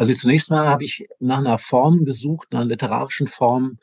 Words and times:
Also 0.00 0.14
zunächst 0.14 0.50
mal 0.50 0.66
habe 0.66 0.82
ich 0.82 1.06
nach 1.18 1.40
einer 1.40 1.58
Form 1.58 2.06
gesucht, 2.06 2.48
nach 2.52 2.60
einer 2.60 2.70
literarischen 2.70 3.28
Form, 3.28 3.76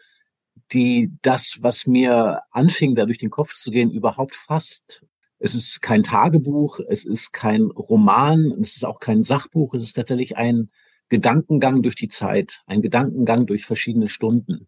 die 0.71 1.11
das, 1.21 1.59
was 1.61 1.85
mir 1.85 2.39
anfing, 2.49 2.95
da 2.95 3.05
durch 3.05 3.19
den 3.19 3.29
Kopf 3.29 3.53
zu 3.53 3.69
gehen, 3.69 3.91
überhaupt 3.91 4.35
fasst. 4.35 5.05
Es 5.37 5.53
ist 5.53 5.79
kein 5.83 6.01
Tagebuch, 6.01 6.79
es 6.89 7.05
ist 7.05 7.33
kein 7.33 7.65
Roman, 7.65 8.51
es 8.63 8.77
ist 8.77 8.83
auch 8.83 8.99
kein 8.99 9.21
Sachbuch, 9.21 9.75
es 9.75 9.83
ist 9.83 9.93
tatsächlich 9.93 10.37
ein 10.37 10.71
Gedankengang 11.09 11.83
durch 11.83 11.93
die 11.93 12.07
Zeit, 12.07 12.63
ein 12.65 12.81
Gedankengang 12.81 13.45
durch 13.45 13.67
verschiedene 13.67 14.09
Stunden. 14.09 14.65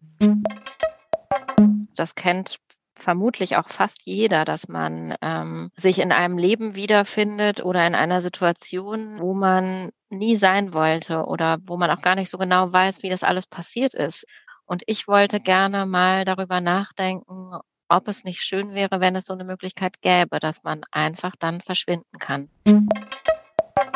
Das 1.96 2.14
kennt 2.14 2.60
vermutlich 3.02 3.56
auch 3.56 3.68
fast 3.68 4.06
jeder, 4.06 4.44
dass 4.44 4.68
man 4.68 5.14
ähm, 5.22 5.70
sich 5.76 5.98
in 5.98 6.12
einem 6.12 6.38
Leben 6.38 6.74
wiederfindet 6.74 7.64
oder 7.64 7.86
in 7.86 7.94
einer 7.94 8.20
Situation, 8.20 9.18
wo 9.18 9.34
man 9.34 9.90
nie 10.08 10.36
sein 10.36 10.74
wollte 10.74 11.24
oder 11.24 11.58
wo 11.64 11.76
man 11.76 11.90
auch 11.90 12.02
gar 12.02 12.14
nicht 12.14 12.30
so 12.30 12.38
genau 12.38 12.72
weiß, 12.72 13.02
wie 13.02 13.10
das 13.10 13.22
alles 13.22 13.46
passiert 13.46 13.94
ist. 13.94 14.26
Und 14.66 14.82
ich 14.86 15.08
wollte 15.08 15.40
gerne 15.40 15.86
mal 15.86 16.24
darüber 16.24 16.60
nachdenken, 16.60 17.52
ob 17.88 18.06
es 18.06 18.24
nicht 18.24 18.42
schön 18.42 18.72
wäre, 18.72 19.00
wenn 19.00 19.16
es 19.16 19.24
so 19.24 19.32
eine 19.32 19.44
Möglichkeit 19.44 20.00
gäbe, 20.00 20.38
dass 20.38 20.62
man 20.62 20.82
einfach 20.92 21.32
dann 21.38 21.60
verschwinden 21.60 22.18
kann. 22.18 22.48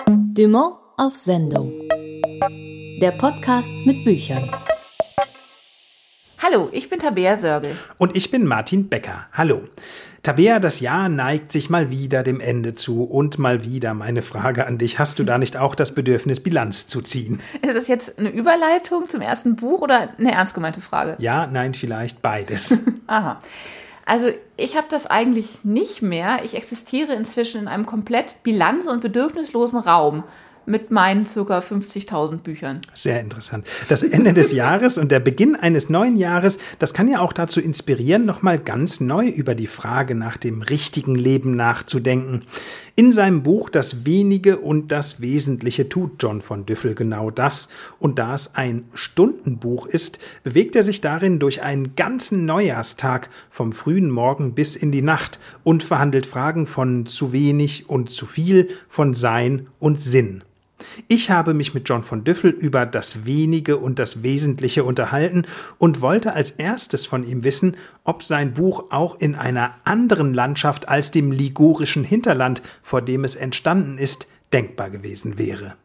Dumont 0.08 0.76
auf 0.96 1.16
Sendung. 1.16 1.72
Der 3.00 3.12
Podcast 3.12 3.72
mit 3.86 4.04
Büchern. 4.04 4.50
Hallo, 6.46 6.68
ich 6.72 6.90
bin 6.90 6.98
Tabea 6.98 7.38
Sörgel. 7.38 7.74
Und 7.96 8.14
ich 8.14 8.30
bin 8.30 8.44
Martin 8.44 8.90
Becker. 8.90 9.24
Hallo. 9.32 9.62
Tabea, 10.22 10.60
das 10.60 10.80
Jahr 10.80 11.08
neigt 11.08 11.50
sich 11.50 11.70
mal 11.70 11.88
wieder 11.88 12.22
dem 12.22 12.38
Ende 12.38 12.74
zu. 12.74 13.02
Und 13.02 13.38
mal 13.38 13.64
wieder 13.64 13.94
meine 13.94 14.20
Frage 14.20 14.66
an 14.66 14.76
dich. 14.76 14.98
Hast 14.98 15.18
du 15.18 15.24
da 15.24 15.38
nicht 15.38 15.56
auch 15.56 15.74
das 15.74 15.94
Bedürfnis, 15.94 16.40
Bilanz 16.40 16.86
zu 16.86 17.00
ziehen? 17.00 17.40
Ist 17.62 17.74
das 17.74 17.88
jetzt 17.88 18.18
eine 18.18 18.28
Überleitung 18.28 19.06
zum 19.06 19.22
ersten 19.22 19.56
Buch 19.56 19.80
oder 19.80 20.10
eine 20.18 20.32
ernst 20.32 20.52
gemeinte 20.52 20.82
Frage? 20.82 21.16
Ja, 21.18 21.46
nein, 21.46 21.72
vielleicht 21.72 22.20
beides. 22.20 22.78
Aha. 23.06 23.38
Also 24.04 24.28
ich 24.58 24.76
habe 24.76 24.88
das 24.90 25.06
eigentlich 25.06 25.64
nicht 25.64 26.02
mehr. 26.02 26.40
Ich 26.44 26.54
existiere 26.54 27.14
inzwischen 27.14 27.62
in 27.62 27.68
einem 27.68 27.86
komplett 27.86 28.42
bilanz- 28.42 28.86
und 28.86 29.00
bedürfnislosen 29.00 29.80
Raum 29.80 30.24
mit 30.66 30.90
meinen 30.90 31.26
circa 31.26 31.58
50.000 31.58 32.38
Büchern. 32.38 32.80
Sehr 32.92 33.20
interessant. 33.20 33.66
Das 33.88 34.02
Ende 34.02 34.32
des 34.32 34.52
Jahres 34.52 34.98
und 34.98 35.10
der 35.10 35.20
Beginn 35.20 35.56
eines 35.56 35.88
neuen 35.88 36.16
Jahres, 36.16 36.58
das 36.78 36.94
kann 36.94 37.08
ja 37.08 37.20
auch 37.20 37.32
dazu 37.32 37.60
inspirieren, 37.60 38.24
nochmal 38.24 38.58
ganz 38.58 39.00
neu 39.00 39.28
über 39.28 39.54
die 39.54 39.66
Frage 39.66 40.14
nach 40.14 40.36
dem 40.36 40.62
richtigen 40.62 41.14
Leben 41.14 41.56
nachzudenken. 41.56 42.42
In 42.96 43.10
seinem 43.10 43.42
Buch 43.42 43.70
Das 43.70 44.06
Wenige 44.06 44.58
und 44.58 44.92
das 44.92 45.20
Wesentliche 45.20 45.88
tut 45.88 46.22
John 46.22 46.40
von 46.40 46.64
Düffel 46.64 46.94
genau 46.94 47.30
das. 47.30 47.68
Und 47.98 48.20
da 48.20 48.34
es 48.34 48.54
ein 48.54 48.84
Stundenbuch 48.94 49.86
ist, 49.86 50.20
bewegt 50.44 50.76
er 50.76 50.84
sich 50.84 51.00
darin 51.00 51.40
durch 51.40 51.62
einen 51.62 51.96
ganzen 51.96 52.46
Neujahrstag 52.46 53.30
vom 53.50 53.72
frühen 53.72 54.10
Morgen 54.10 54.54
bis 54.54 54.76
in 54.76 54.92
die 54.92 55.02
Nacht 55.02 55.40
und 55.64 55.82
verhandelt 55.82 56.24
Fragen 56.24 56.68
von 56.68 57.06
zu 57.06 57.32
wenig 57.32 57.88
und 57.88 58.10
zu 58.10 58.26
viel, 58.26 58.68
von 58.86 59.12
Sein 59.12 59.66
und 59.80 60.00
Sinn. 60.00 60.44
Ich 61.08 61.30
habe 61.30 61.54
mich 61.54 61.74
mit 61.74 61.88
John 61.88 62.02
von 62.02 62.24
Düffel 62.24 62.50
über 62.50 62.86
das 62.86 63.24
Wenige 63.24 63.76
und 63.76 63.98
das 63.98 64.22
Wesentliche 64.22 64.84
unterhalten 64.84 65.46
und 65.78 66.00
wollte 66.00 66.32
als 66.32 66.50
erstes 66.50 67.06
von 67.06 67.26
ihm 67.26 67.44
wissen, 67.44 67.76
ob 68.04 68.22
sein 68.22 68.54
Buch 68.54 68.90
auch 68.90 69.18
in 69.18 69.34
einer 69.34 69.74
anderen 69.84 70.34
Landschaft 70.34 70.88
als 70.88 71.10
dem 71.10 71.32
ligurischen 71.32 72.04
Hinterland, 72.04 72.62
vor 72.82 73.02
dem 73.02 73.24
es 73.24 73.36
entstanden 73.36 73.98
ist, 73.98 74.26
denkbar 74.52 74.90
gewesen 74.90 75.38
wäre. 75.38 75.76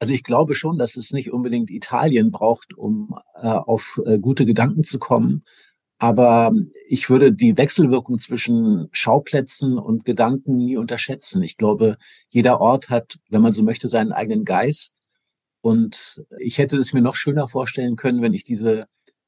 Also 0.00 0.14
ich 0.14 0.22
glaube 0.22 0.54
schon, 0.54 0.78
dass 0.78 0.96
es 0.96 1.12
nicht 1.12 1.32
unbedingt 1.32 1.70
Italien 1.70 2.30
braucht, 2.30 2.72
um 2.76 3.18
äh, 3.34 3.48
auf 3.48 4.00
äh, 4.06 4.18
gute 4.18 4.46
Gedanken 4.46 4.84
zu 4.84 4.98
kommen, 4.98 5.44
aber 5.98 6.52
ich 6.88 7.10
würde 7.10 7.32
die 7.32 7.56
Wechselwirkung 7.56 8.18
zwischen 8.18 8.88
Schauplätzen 8.92 9.78
und 9.78 10.04
Gedanken 10.04 10.56
nie 10.56 10.76
unterschätzen. 10.76 11.42
Ich 11.42 11.56
glaube, 11.56 11.98
jeder 12.28 12.60
Ort 12.60 12.88
hat, 12.88 13.18
wenn 13.28 13.42
man 13.42 13.52
so 13.52 13.62
möchte, 13.64 13.88
seinen 13.88 14.12
eigenen 14.12 14.44
Geist. 14.44 15.02
Und 15.60 16.24
ich 16.38 16.58
hätte 16.58 16.78
es 16.78 16.92
mir 16.92 17.02
noch 17.02 17.16
schöner 17.16 17.48
vorstellen 17.48 17.96
können, 17.96 18.22
wenn 18.22 18.32
ich 18.32 18.44
diese 18.44 18.86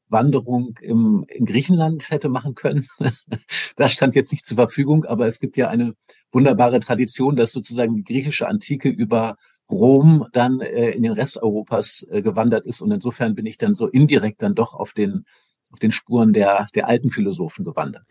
Wanderung 0.08 0.78
im, 0.80 1.24
in 1.28 1.44
Griechenland 1.44 2.08
hätte 2.10 2.28
machen 2.28 2.54
können. 2.54 2.86
das 3.76 3.92
stand 3.92 4.14
jetzt 4.14 4.30
nicht 4.30 4.46
zur 4.46 4.56
Verfügung, 4.56 5.04
aber 5.04 5.26
es 5.26 5.40
gibt 5.40 5.56
ja 5.56 5.68
eine 5.68 5.94
wunderbare 6.30 6.78
Tradition, 6.78 7.34
dass 7.34 7.52
sozusagen 7.52 7.96
die 7.96 8.04
griechische 8.04 8.48
Antike 8.48 8.88
über 8.88 9.36
Rom 9.68 10.26
dann 10.32 10.60
äh, 10.60 10.90
in 10.90 11.02
den 11.02 11.12
Rest 11.12 11.42
Europas 11.42 12.06
äh, 12.10 12.22
gewandert 12.22 12.66
ist. 12.66 12.80
Und 12.80 12.92
insofern 12.92 13.34
bin 13.34 13.46
ich 13.46 13.58
dann 13.58 13.74
so 13.74 13.88
indirekt 13.88 14.42
dann 14.42 14.54
doch 14.54 14.74
auf 14.74 14.92
den 14.92 15.24
auf 15.72 15.78
den 15.78 15.92
Spuren 15.92 16.32
der, 16.32 16.66
der 16.74 16.88
alten 16.88 17.10
Philosophen 17.10 17.64
gewandert. 17.64 18.04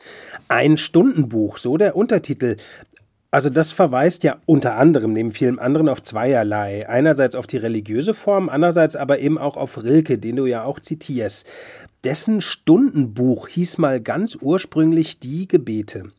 Ein 0.47 0.77
Stundenbuch, 0.77 1.57
so 1.57 1.77
der 1.77 1.95
Untertitel. 1.95 2.57
Also 3.31 3.49
das 3.49 3.71
verweist 3.71 4.23
ja 4.23 4.37
unter 4.47 4.75
anderem 4.77 5.13
neben 5.13 5.31
vielen 5.31 5.59
anderen 5.59 5.87
auf 5.87 6.01
zweierlei. 6.01 6.89
Einerseits 6.89 7.35
auf 7.35 7.45
die 7.45 7.57
religiöse 7.57 8.15
Form, 8.15 8.49
andererseits 8.49 8.95
aber 8.95 9.19
eben 9.19 9.37
auch 9.37 9.55
auf 9.55 9.83
Rilke, 9.83 10.17
den 10.17 10.37
du 10.37 10.47
ja 10.47 10.63
auch 10.63 10.79
zitierst. 10.79 11.47
Dessen 12.03 12.41
Stundenbuch 12.41 13.49
hieß 13.49 13.77
mal 13.77 14.01
ganz 14.01 14.37
ursprünglich 14.39 15.19
Die 15.19 15.47
Gebete. 15.47 16.11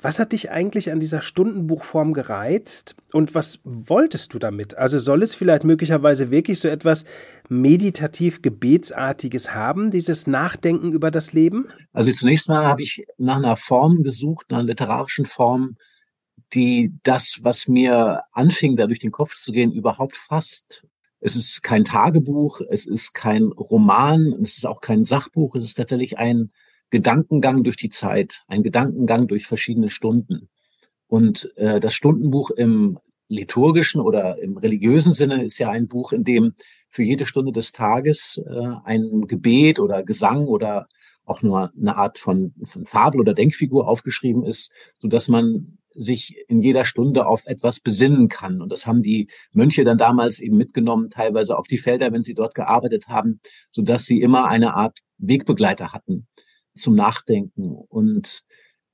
Was 0.00 0.20
hat 0.20 0.32
dich 0.32 0.50
eigentlich 0.50 0.92
an 0.92 1.00
dieser 1.00 1.22
Stundenbuchform 1.22 2.12
gereizt 2.12 2.94
und 3.12 3.34
was 3.34 3.58
wolltest 3.64 4.32
du 4.32 4.38
damit? 4.38 4.76
Also 4.76 4.98
soll 4.98 5.22
es 5.22 5.34
vielleicht 5.34 5.64
möglicherweise 5.64 6.30
wirklich 6.30 6.60
so 6.60 6.68
etwas 6.68 7.04
meditativ 7.48 8.40
gebetsartiges 8.40 9.54
haben, 9.54 9.90
dieses 9.90 10.26
Nachdenken 10.28 10.92
über 10.92 11.10
das 11.10 11.32
Leben? 11.32 11.68
Also 11.92 12.12
zunächst 12.12 12.48
mal 12.48 12.64
habe 12.64 12.82
ich 12.82 13.06
nach 13.16 13.36
einer 13.36 13.56
Form 13.56 14.04
gesucht, 14.04 14.46
nach 14.50 14.58
einer 14.58 14.68
literarischen 14.68 15.26
Form, 15.26 15.76
die 16.54 16.92
das, 17.02 17.40
was 17.42 17.66
mir 17.66 18.22
anfing, 18.32 18.76
da 18.76 18.86
durch 18.86 19.00
den 19.00 19.10
Kopf 19.10 19.36
zu 19.36 19.50
gehen, 19.50 19.72
überhaupt 19.72 20.16
fasst 20.16 20.84
es 21.20 21.36
ist 21.36 21.62
kein 21.62 21.84
Tagebuch, 21.84 22.60
es 22.70 22.86
ist 22.86 23.12
kein 23.12 23.44
Roman, 23.46 24.34
es 24.42 24.56
ist 24.58 24.66
auch 24.66 24.80
kein 24.80 25.04
Sachbuch, 25.04 25.54
es 25.56 25.64
ist 25.64 25.74
tatsächlich 25.74 26.18
ein 26.18 26.52
Gedankengang 26.90 27.64
durch 27.64 27.76
die 27.76 27.90
Zeit, 27.90 28.42
ein 28.48 28.62
Gedankengang 28.62 29.28
durch 29.28 29.46
verschiedene 29.46 29.90
Stunden. 29.90 30.48
Und 31.06 31.52
äh, 31.56 31.80
das 31.80 31.94
Stundenbuch 31.94 32.50
im 32.50 32.98
liturgischen 33.28 34.00
oder 34.00 34.40
im 34.42 34.56
religiösen 34.56 35.14
Sinne 35.14 35.44
ist 35.44 35.58
ja 35.58 35.70
ein 35.70 35.86
Buch, 35.86 36.12
in 36.12 36.24
dem 36.24 36.54
für 36.88 37.02
jede 37.02 37.26
Stunde 37.26 37.52
des 37.52 37.72
Tages 37.72 38.42
äh, 38.48 38.70
ein 38.84 39.26
Gebet 39.26 39.80
oder 39.80 40.02
Gesang 40.02 40.46
oder 40.46 40.88
auch 41.24 41.42
nur 41.42 41.70
eine 41.78 41.96
Art 41.96 42.18
von, 42.18 42.54
von 42.64 42.86
Fabel 42.86 43.20
oder 43.20 43.34
Denkfigur 43.34 43.86
aufgeschrieben 43.86 44.44
ist, 44.44 44.72
so 44.98 45.08
dass 45.08 45.28
man 45.28 45.78
sich 45.94 46.44
in 46.48 46.62
jeder 46.62 46.84
Stunde 46.84 47.26
auf 47.26 47.44
etwas 47.46 47.80
besinnen 47.80 48.28
kann. 48.28 48.62
Und 48.62 48.70
das 48.70 48.86
haben 48.86 49.02
die 49.02 49.28
Mönche 49.52 49.84
dann 49.84 49.98
damals 49.98 50.40
eben 50.40 50.56
mitgenommen, 50.56 51.10
teilweise 51.10 51.58
auf 51.58 51.66
die 51.66 51.76
Felder, 51.76 52.12
wenn 52.12 52.24
sie 52.24 52.34
dort 52.34 52.54
gearbeitet 52.54 53.08
haben, 53.08 53.40
so 53.72 53.82
dass 53.82 54.06
sie 54.06 54.22
immer 54.22 54.46
eine 54.46 54.74
Art 54.74 55.00
Wegbegleiter 55.18 55.92
hatten 55.92 56.28
zum 56.78 56.94
Nachdenken. 56.94 57.74
Und 57.74 58.42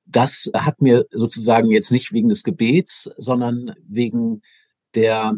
das 0.07 0.51
hat 0.55 0.83
mir 0.83 1.07
sozusagen 1.11 1.71
jetzt 1.71 1.91
nicht 1.91 2.13
wegen 2.13 2.29
des 2.29 2.45
Gebets, 2.45 3.11
sondern 3.17 3.75
wegen 3.87 4.43
der 4.95 5.37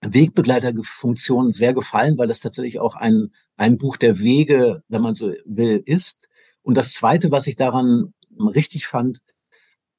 Wegbegleiterfunktion 0.00 1.52
sehr 1.52 1.74
gefallen, 1.74 2.18
weil 2.18 2.28
das 2.28 2.40
tatsächlich 2.40 2.80
auch 2.80 2.94
ein, 2.94 3.32
ein 3.56 3.78
Buch 3.78 3.96
der 3.96 4.18
Wege, 4.18 4.82
wenn 4.88 5.02
man 5.02 5.14
so 5.14 5.32
will, 5.44 5.82
ist. 5.84 6.28
Und 6.62 6.76
das 6.76 6.92
Zweite, 6.92 7.30
was 7.30 7.46
ich 7.46 7.56
daran 7.56 8.14
richtig 8.38 8.86
fand, 8.86 9.20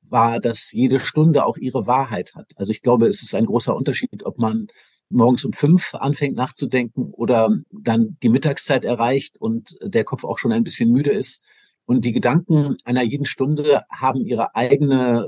war, 0.01 0.39
dass 0.39 0.71
jede 0.71 0.99
Stunde 0.99 1.45
auch 1.45 1.57
ihre 1.57 1.87
Wahrheit 1.87 2.35
hat. 2.35 2.51
Also 2.55 2.71
ich 2.71 2.81
glaube, 2.81 3.07
es 3.07 3.23
ist 3.23 3.35
ein 3.35 3.45
großer 3.45 3.75
Unterschied, 3.75 4.25
ob 4.25 4.37
man 4.37 4.67
morgens 5.09 5.45
um 5.45 5.53
fünf 5.53 5.95
anfängt 5.95 6.35
nachzudenken 6.35 7.11
oder 7.11 7.57
dann 7.71 8.17
die 8.21 8.29
Mittagszeit 8.29 8.83
erreicht 8.83 9.37
und 9.39 9.77
der 9.81 10.03
Kopf 10.03 10.23
auch 10.23 10.39
schon 10.39 10.51
ein 10.51 10.63
bisschen 10.63 10.91
müde 10.91 11.11
ist. 11.11 11.45
Und 11.85 12.05
die 12.05 12.13
Gedanken 12.13 12.77
einer 12.85 13.03
jeden 13.03 13.25
Stunde 13.25 13.83
haben 13.89 14.21
ihre 14.25 14.55
eigene 14.55 15.27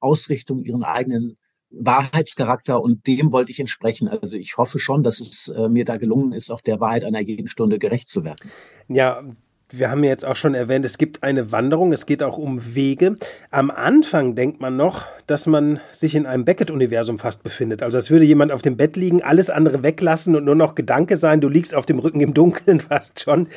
Ausrichtung, 0.00 0.62
ihren 0.62 0.84
eigenen 0.84 1.36
Wahrheitscharakter 1.70 2.80
und 2.80 3.06
dem 3.06 3.32
wollte 3.32 3.52
ich 3.52 3.60
entsprechen. 3.60 4.08
Also 4.08 4.36
ich 4.36 4.56
hoffe 4.56 4.78
schon, 4.78 5.02
dass 5.02 5.20
es 5.20 5.48
äh, 5.48 5.68
mir 5.68 5.84
da 5.84 5.96
gelungen 5.96 6.32
ist, 6.32 6.50
auch 6.50 6.60
der 6.60 6.80
Wahrheit 6.80 7.04
einer 7.04 7.20
jeden 7.20 7.48
Stunde 7.48 7.78
gerecht 7.78 8.08
zu 8.08 8.24
werden. 8.24 8.50
Ja, 8.88 9.22
wir 9.70 9.90
haben 9.90 10.02
ja 10.02 10.10
jetzt 10.10 10.24
auch 10.24 10.36
schon 10.36 10.54
erwähnt, 10.54 10.84
es 10.86 10.96
gibt 10.96 11.22
eine 11.22 11.52
Wanderung, 11.52 11.92
es 11.92 12.06
geht 12.06 12.22
auch 12.22 12.38
um 12.38 12.74
Wege. 12.74 13.16
Am 13.50 13.70
Anfang 13.70 14.34
denkt 14.34 14.60
man 14.60 14.76
noch, 14.76 15.06
dass 15.26 15.46
man 15.46 15.80
sich 15.92 16.14
in 16.14 16.24
einem 16.24 16.46
Beckett-Universum 16.46 17.18
fast 17.18 17.42
befindet. 17.42 17.82
Also 17.82 17.98
als 17.98 18.10
würde 18.10 18.24
jemand 18.24 18.50
auf 18.50 18.62
dem 18.62 18.78
Bett 18.78 18.96
liegen, 18.96 19.22
alles 19.22 19.50
andere 19.50 19.82
weglassen 19.82 20.36
und 20.36 20.44
nur 20.44 20.54
noch 20.54 20.74
Gedanke 20.74 21.16
sein, 21.16 21.42
du 21.42 21.48
liegst 21.48 21.74
auf 21.74 21.84
dem 21.84 21.98
Rücken 21.98 22.20
im 22.20 22.32
Dunkeln 22.32 22.80
fast 22.88 23.20
schon. 23.20 23.48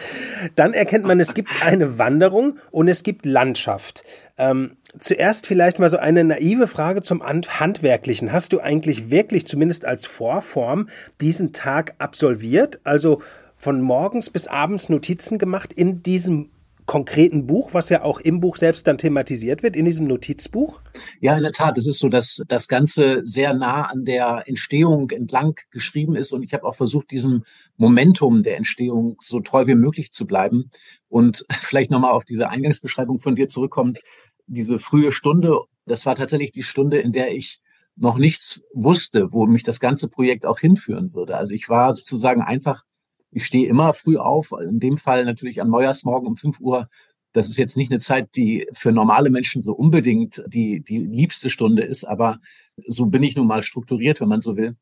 Dann 0.55 0.73
erkennt 0.73 1.05
man, 1.05 1.19
es 1.21 1.33
gibt 1.33 1.49
eine 1.63 1.97
Wanderung 1.97 2.57
und 2.71 2.89
es 2.89 3.03
gibt 3.03 3.25
Landschaft. 3.25 4.03
Ähm, 4.37 4.77
zuerst 4.99 5.47
vielleicht 5.47 5.79
mal 5.79 5.89
so 5.89 5.97
eine 5.97 6.25
naive 6.25 6.67
Frage 6.67 7.03
zum 7.03 7.23
Handwerklichen. 7.23 8.33
Hast 8.33 8.51
du 8.51 8.59
eigentlich 8.59 9.09
wirklich, 9.09 9.47
zumindest 9.47 9.85
als 9.85 10.05
Vorform, 10.05 10.89
diesen 11.21 11.53
Tag 11.53 11.93
absolviert? 11.99 12.79
Also 12.83 13.21
von 13.61 13.79
morgens 13.79 14.31
bis 14.31 14.47
abends 14.47 14.89
Notizen 14.89 15.37
gemacht 15.37 15.71
in 15.71 16.01
diesem 16.01 16.49
konkreten 16.87 17.45
Buch, 17.45 17.75
was 17.75 17.89
ja 17.89 18.01
auch 18.01 18.19
im 18.19 18.39
Buch 18.39 18.57
selbst 18.57 18.87
dann 18.87 18.97
thematisiert 18.97 19.61
wird, 19.61 19.75
in 19.75 19.85
diesem 19.85 20.07
Notizbuch? 20.07 20.81
Ja, 21.19 21.37
in 21.37 21.43
der 21.43 21.51
Tat. 21.51 21.77
Es 21.77 21.85
ist 21.85 21.99
so, 21.99 22.09
dass 22.09 22.41
das 22.47 22.67
Ganze 22.67 23.21
sehr 23.23 23.53
nah 23.53 23.83
an 23.83 24.03
der 24.03 24.45
Entstehung 24.47 25.11
entlang 25.11 25.53
geschrieben 25.69 26.15
ist. 26.15 26.33
Und 26.33 26.41
ich 26.41 26.53
habe 26.53 26.63
auch 26.63 26.75
versucht, 26.75 27.11
diesem 27.11 27.43
Momentum 27.77 28.41
der 28.41 28.57
Entstehung 28.57 29.17
so 29.21 29.41
treu 29.41 29.67
wie 29.67 29.75
möglich 29.75 30.11
zu 30.11 30.25
bleiben. 30.25 30.71
Und 31.07 31.45
vielleicht 31.51 31.91
nochmal 31.91 32.11
auf 32.11 32.25
diese 32.25 32.49
Eingangsbeschreibung 32.49 33.19
von 33.19 33.35
dir 33.35 33.47
zurückkommt. 33.47 33.99
Diese 34.47 34.79
frühe 34.79 35.11
Stunde, 35.11 35.59
das 35.85 36.07
war 36.07 36.15
tatsächlich 36.15 36.51
die 36.51 36.63
Stunde, 36.63 36.97
in 36.97 37.11
der 37.11 37.31
ich 37.31 37.59
noch 37.95 38.17
nichts 38.17 38.63
wusste, 38.73 39.31
wo 39.31 39.45
mich 39.45 39.61
das 39.61 39.79
ganze 39.79 40.09
Projekt 40.09 40.47
auch 40.47 40.57
hinführen 40.57 41.13
würde. 41.13 41.37
Also 41.37 41.53
ich 41.53 41.69
war 41.69 41.93
sozusagen 41.93 42.41
einfach 42.41 42.83
ich 43.31 43.45
stehe 43.45 43.67
immer 43.67 43.93
früh 43.93 44.17
auf, 44.17 44.51
in 44.61 44.79
dem 44.79 44.97
Fall 44.97 45.25
natürlich 45.25 45.61
am 45.61 45.69
Neujahrsmorgen 45.69 46.27
um 46.27 46.35
5 46.35 46.59
Uhr. 46.59 46.89
Das 47.33 47.49
ist 47.49 47.57
jetzt 47.57 47.77
nicht 47.77 47.91
eine 47.91 47.99
Zeit, 47.99 48.35
die 48.35 48.67
für 48.73 48.91
normale 48.91 49.29
Menschen 49.29 49.61
so 49.61 49.73
unbedingt 49.73 50.43
die, 50.47 50.81
die 50.81 50.99
liebste 50.99 51.49
Stunde 51.49 51.83
ist, 51.83 52.03
aber 52.03 52.39
so 52.87 53.05
bin 53.05 53.23
ich 53.23 53.37
nun 53.37 53.47
mal 53.47 53.63
strukturiert, 53.63 54.19
wenn 54.19 54.27
man 54.27 54.41
so 54.41 54.57
will. 54.57 54.75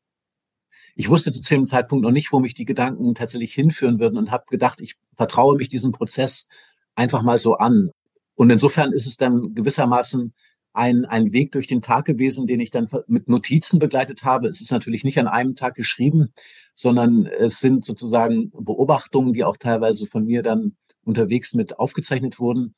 Ich 0.96 1.08
wusste 1.08 1.32
zu 1.32 1.42
dem 1.42 1.66
Zeitpunkt 1.66 2.02
noch 2.02 2.10
nicht, 2.10 2.32
wo 2.32 2.40
mich 2.40 2.54
die 2.54 2.64
Gedanken 2.64 3.14
tatsächlich 3.14 3.54
hinführen 3.54 4.00
würden 4.00 4.18
und 4.18 4.32
habe 4.32 4.44
gedacht, 4.48 4.80
ich 4.80 4.96
vertraue 5.12 5.56
mich 5.56 5.68
diesem 5.68 5.92
Prozess 5.92 6.48
einfach 6.96 7.22
mal 7.22 7.38
so 7.38 7.56
an. 7.56 7.90
Und 8.34 8.50
insofern 8.50 8.92
ist 8.92 9.06
es 9.06 9.16
dann 9.16 9.54
gewissermaßen 9.54 10.34
ein, 10.72 11.04
ein 11.04 11.32
Weg 11.32 11.52
durch 11.52 11.66
den 11.66 11.82
Tag 11.82 12.04
gewesen, 12.04 12.46
den 12.46 12.60
ich 12.60 12.70
dann 12.70 12.88
mit 13.06 13.28
Notizen 13.28 13.78
begleitet 13.78 14.24
habe. 14.24 14.48
Es 14.48 14.60
ist 14.60 14.70
natürlich 14.70 15.04
nicht 15.04 15.18
an 15.18 15.26
einem 15.26 15.56
Tag 15.56 15.74
geschrieben, 15.74 16.32
sondern 16.74 17.26
es 17.26 17.58
sind 17.58 17.84
sozusagen 17.84 18.50
Beobachtungen, 18.52 19.32
die 19.32 19.44
auch 19.44 19.56
teilweise 19.56 20.06
von 20.06 20.24
mir 20.24 20.42
dann 20.42 20.76
unterwegs 21.04 21.54
mit 21.54 21.78
aufgezeichnet 21.78 22.38
wurden, 22.38 22.74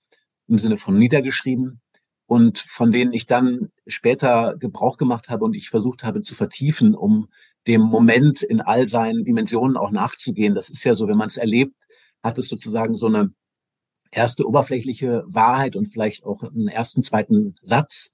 im 0.49 0.59
Sinne 0.59 0.79
von 0.79 0.97
niedergeschrieben 0.97 1.81
und 2.27 2.59
von 2.59 2.93
denen 2.93 3.12
ich 3.12 3.27
dann 3.27 3.71
später 3.87 4.56
Gebrauch 4.59 4.97
gemacht 4.97 5.29
habe 5.29 5.45
und 5.45 5.55
ich 5.55 5.69
versucht 5.69 6.05
habe 6.05 6.23
zu 6.23 6.35
vertiefen, 6.35 6.95
um 6.95 7.29
dem 7.67 7.83
Moment 7.83 8.43
in 8.43 8.61
all 8.61 8.87
seinen 8.87 9.25
Dimensionen 9.25 9.77
auch 9.77 9.91
nachzugehen. 9.91 10.55
Das 10.55 10.71
ist 10.71 10.83
ja 10.85 10.95
so, 10.95 11.09
wenn 11.09 11.17
man 11.17 11.29
es 11.29 11.37
erlebt, 11.37 11.77
hat 12.23 12.38
es 12.38 12.49
sozusagen 12.49 12.97
so 12.97 13.06
eine 13.06 13.33
erste 14.12 14.47
oberflächliche 14.47 15.25
Wahrheit 15.26 15.75
und 15.75 15.87
vielleicht 15.87 16.25
auch 16.25 16.43
einen 16.43 16.69
ersten, 16.69 17.03
zweiten 17.03 17.56
Satz. 17.62 18.12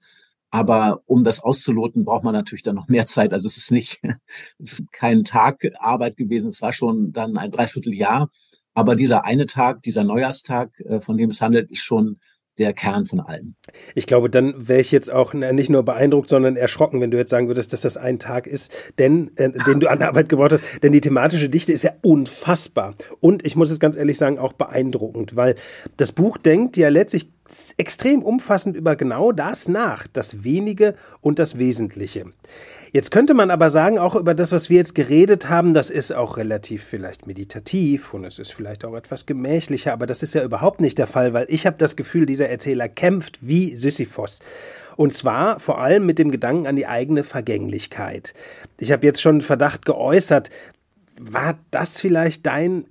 Aber 0.49 1.03
um 1.05 1.23
das 1.23 1.41
auszuloten, 1.41 2.05
braucht 2.05 2.23
man 2.23 2.33
natürlich 2.33 2.63
dann 2.63 2.75
noch 2.75 2.87
mehr 2.87 3.05
Zeit. 3.05 3.33
Also 3.33 3.45
es 3.45 3.57
ist 3.57 3.71
nicht, 3.71 4.01
es 4.57 4.79
ist 4.79 4.91
kein 4.91 5.23
Tag 5.23 5.61
Arbeit 5.77 6.17
gewesen. 6.17 6.49
Es 6.49 6.61
war 6.61 6.73
schon 6.73 7.11
dann 7.11 7.37
ein 7.37 7.51
Dreivierteljahr. 7.51 8.29
Aber 8.73 8.95
dieser 8.95 9.25
eine 9.25 9.45
Tag, 9.45 9.83
dieser 9.83 10.03
Neujahrstag, 10.03 10.79
äh, 10.79 11.01
von 11.01 11.17
dem 11.17 11.29
es 11.29 11.41
handelt, 11.41 11.69
ist 11.69 11.83
schon 11.83 12.19
der 12.59 12.73
Kern 12.73 13.05
von 13.05 13.19
allem. 13.19 13.55
Ich 13.95 14.05
glaube, 14.05 14.29
dann 14.29 14.67
wäre 14.67 14.81
ich 14.81 14.91
jetzt 14.91 15.11
auch 15.11 15.33
nicht 15.33 15.69
nur 15.69 15.83
beeindruckt, 15.83 16.29
sondern 16.29 16.55
erschrocken, 16.55 17.01
wenn 17.01 17.11
du 17.11 17.17
jetzt 17.17 17.29
sagen 17.29 17.47
würdest, 17.47 17.73
dass 17.73 17.81
das 17.81 17.97
ein 17.97 18.19
Tag 18.19 18.47
ist, 18.47 18.71
denn, 18.99 19.31
äh, 19.37 19.51
den 19.51 19.79
du 19.79 19.87
an 19.89 20.01
Arbeit 20.01 20.29
gebraucht 20.29 20.51
hast. 20.51 20.63
Denn 20.83 20.91
die 20.91 21.01
thematische 21.01 21.49
Dichte 21.49 21.71
ist 21.71 21.83
ja 21.83 21.91
unfassbar. 22.01 22.95
Und 23.19 23.45
ich 23.45 23.55
muss 23.55 23.71
es 23.71 23.79
ganz 23.79 23.95
ehrlich 23.95 24.17
sagen, 24.17 24.37
auch 24.37 24.53
beeindruckend, 24.53 25.35
weil 25.35 25.55
das 25.97 26.11
Buch 26.11 26.37
denkt 26.37 26.77
ja 26.77 26.89
letztlich 26.89 27.31
extrem 27.77 28.21
umfassend 28.23 28.75
über 28.75 28.95
genau 28.95 29.31
das 29.31 29.67
nach, 29.67 30.07
das 30.07 30.43
Wenige 30.43 30.95
und 31.21 31.39
das 31.39 31.57
Wesentliche. 31.57 32.25
Jetzt 32.91 33.11
könnte 33.11 33.35
man 33.35 33.51
aber 33.51 33.69
sagen, 33.69 33.99
auch 33.99 34.15
über 34.15 34.33
das, 34.33 34.51
was 34.51 34.71
wir 34.71 34.77
jetzt 34.77 34.95
geredet 34.95 35.47
haben, 35.47 35.75
das 35.75 35.91
ist 35.91 36.11
auch 36.11 36.37
relativ 36.37 36.83
vielleicht 36.83 37.27
meditativ 37.27 38.15
und 38.15 38.23
es 38.23 38.39
ist 38.39 38.51
vielleicht 38.51 38.83
auch 38.83 38.95
etwas 38.95 39.27
gemächlicher, 39.27 39.93
aber 39.93 40.07
das 40.07 40.23
ist 40.23 40.33
ja 40.33 40.43
überhaupt 40.43 40.81
nicht 40.81 40.97
der 40.97 41.05
Fall, 41.05 41.33
weil 41.33 41.45
ich 41.49 41.67
habe 41.67 41.77
das 41.77 41.95
Gefühl, 41.95 42.25
dieser 42.25 42.49
Erzähler 42.49 42.89
kämpft 42.89 43.37
wie 43.41 43.75
Sisyphos. 43.75 44.39
Und 44.95 45.13
zwar 45.13 45.59
vor 45.59 45.79
allem 45.79 46.07
mit 46.07 46.17
dem 46.17 46.31
Gedanken 46.31 46.65
an 46.65 46.75
die 46.75 46.87
eigene 46.87 47.23
Vergänglichkeit. 47.23 48.33
Ich 48.79 48.91
habe 48.91 49.05
jetzt 49.05 49.21
schon 49.21 49.41
Verdacht 49.41 49.85
geäußert, 49.85 50.49
war 51.19 51.59
das 51.69 51.99
vielleicht 51.99 52.47
dein 52.47 52.85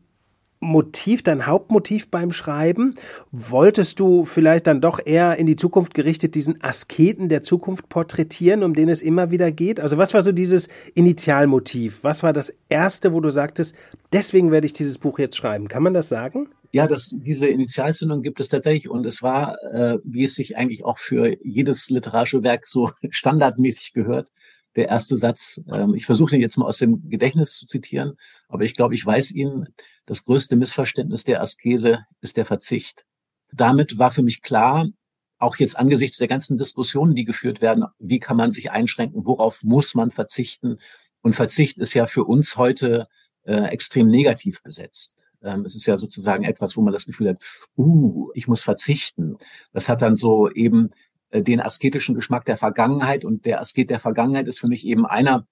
Motiv, 0.61 1.23
dein 1.23 1.47
Hauptmotiv 1.47 2.11
beim 2.11 2.33
Schreiben? 2.33 2.95
Wolltest 3.31 4.01
du 4.01 4.25
vielleicht 4.25 4.67
dann 4.67 4.81
doch 4.81 5.01
eher 5.05 5.37
in 5.37 5.47
die 5.47 5.57
Zukunft 5.57 5.95
gerichtet 5.95 6.35
diesen 6.35 6.63
Asketen 6.63 7.29
der 7.29 7.43
Zukunft 7.43 7.89
porträtieren, 7.89 8.63
um 8.65 8.75
den 8.75 8.89
es 8.89 9.01
immer 9.01 9.31
wieder 9.31 9.53
geht? 9.53 9.81
Also 9.81 9.99
was 9.99 10.15
war 10.15 10.23
so 10.23 10.33
dieses 10.33 10.69
Initialmotiv? 10.95 12.03
Was 12.03 12.23
war 12.23 12.33
das 12.33 12.53
Erste, 12.69 13.13
wo 13.13 13.21
du 13.21 13.31
sagtest, 13.31 13.77
deswegen 14.13 14.51
werde 14.51 14.67
ich 14.67 14.73
dieses 14.73 14.99
Buch 14.99 15.19
jetzt 15.19 15.37
schreiben? 15.37 15.69
Kann 15.69 15.83
man 15.83 15.95
das 15.95 16.09
sagen? 16.09 16.49
Ja, 16.71 16.87
das, 16.87 17.19
diese 17.25 17.49
Initialzündung 17.49 18.23
gibt 18.23 18.41
es 18.41 18.49
tatsächlich 18.49 18.91
und 18.91 19.07
es 19.07 19.23
war, 19.23 19.57
äh, 19.73 19.99
wie 20.05 20.25
es 20.25 20.35
sich 20.35 20.57
eigentlich 20.57 20.85
auch 20.85 20.99
für 20.99 21.35
jedes 21.43 21.89
literarische 21.89 22.43
Werk 22.43 22.67
so 22.67 22.91
standardmäßig 23.11 23.95
gehört, 23.95 24.29
der 24.77 24.89
erste 24.89 25.17
Satz. 25.17 25.63
Ähm, 25.73 25.95
ich 25.95 26.05
versuche 26.05 26.33
den 26.33 26.43
jetzt 26.43 26.59
mal 26.59 26.67
aus 26.67 26.79
dem 26.79 27.09
Gedächtnis 27.09 27.53
zu 27.53 27.67
zitieren, 27.67 28.15
aber 28.49 28.65
ich 28.65 28.75
glaube, 28.75 28.95
ich 28.95 29.05
weiß 29.05 29.33
ihn. 29.33 29.67
Das 30.09 30.25
größte 30.25 30.57
Missverständnis 30.57 31.25
der 31.25 31.43
Askese 31.43 32.07
ist 32.23 32.39
der 32.39 32.47
Verzicht. 32.47 33.05
Damit 33.53 33.99
war 33.99 34.11
für 34.11 34.23
mich 34.23 34.41
klar, 34.41 34.89
auch 35.37 35.57
jetzt 35.57 35.79
angesichts 35.79 36.17
der 36.17 36.29
ganzen 36.29 36.57
Diskussionen, 36.57 37.15
die 37.15 37.27
geführt 37.27 37.61
werden, 37.61 37.85
wie 37.99 38.19
kann 38.19 38.39
man 38.39 38.51
sich 38.51 38.71
einschränken, 38.71 39.27
worauf 39.27 39.63
muss 39.63 39.95
man 39.95 40.11
verzichten? 40.11 40.79
Und 41.21 41.37
Verzicht 41.37 41.77
ist 41.79 41.93
ja 41.93 42.07
für 42.07 42.25
uns 42.25 42.57
heute 42.57 43.07
äh, 43.43 43.65
extrem 43.65 44.09
negativ 44.09 44.63
besetzt. 44.63 45.23
Ähm, 45.43 45.67
es 45.67 45.75
ist 45.75 45.85
ja 45.85 45.99
sozusagen 45.99 46.45
etwas, 46.45 46.75
wo 46.79 46.81
man 46.81 46.95
das 46.95 47.05
Gefühl 47.05 47.29
hat, 47.29 47.45
uh, 47.77 48.31
ich 48.33 48.49
muss 48.49 48.63
verzichten. 48.63 49.37
Das 49.75 49.91
hat 49.91 50.01
dann 50.01 50.17
so 50.17 50.51
eben 50.51 50.89
äh, 51.29 51.43
den 51.43 51.61
asketischen 51.61 52.15
Geschmack 52.15 52.47
der 52.47 52.57
Vergangenheit 52.57 53.27
und 53.27 53.45
der 53.45 53.61
Asket 53.61 53.91
der 53.91 53.99
Vergangenheit 53.99 54.49
ist 54.49 54.59
für 54.59 54.69
mich 54.69 54.87
eben 54.87 55.05
einer, 55.05 55.47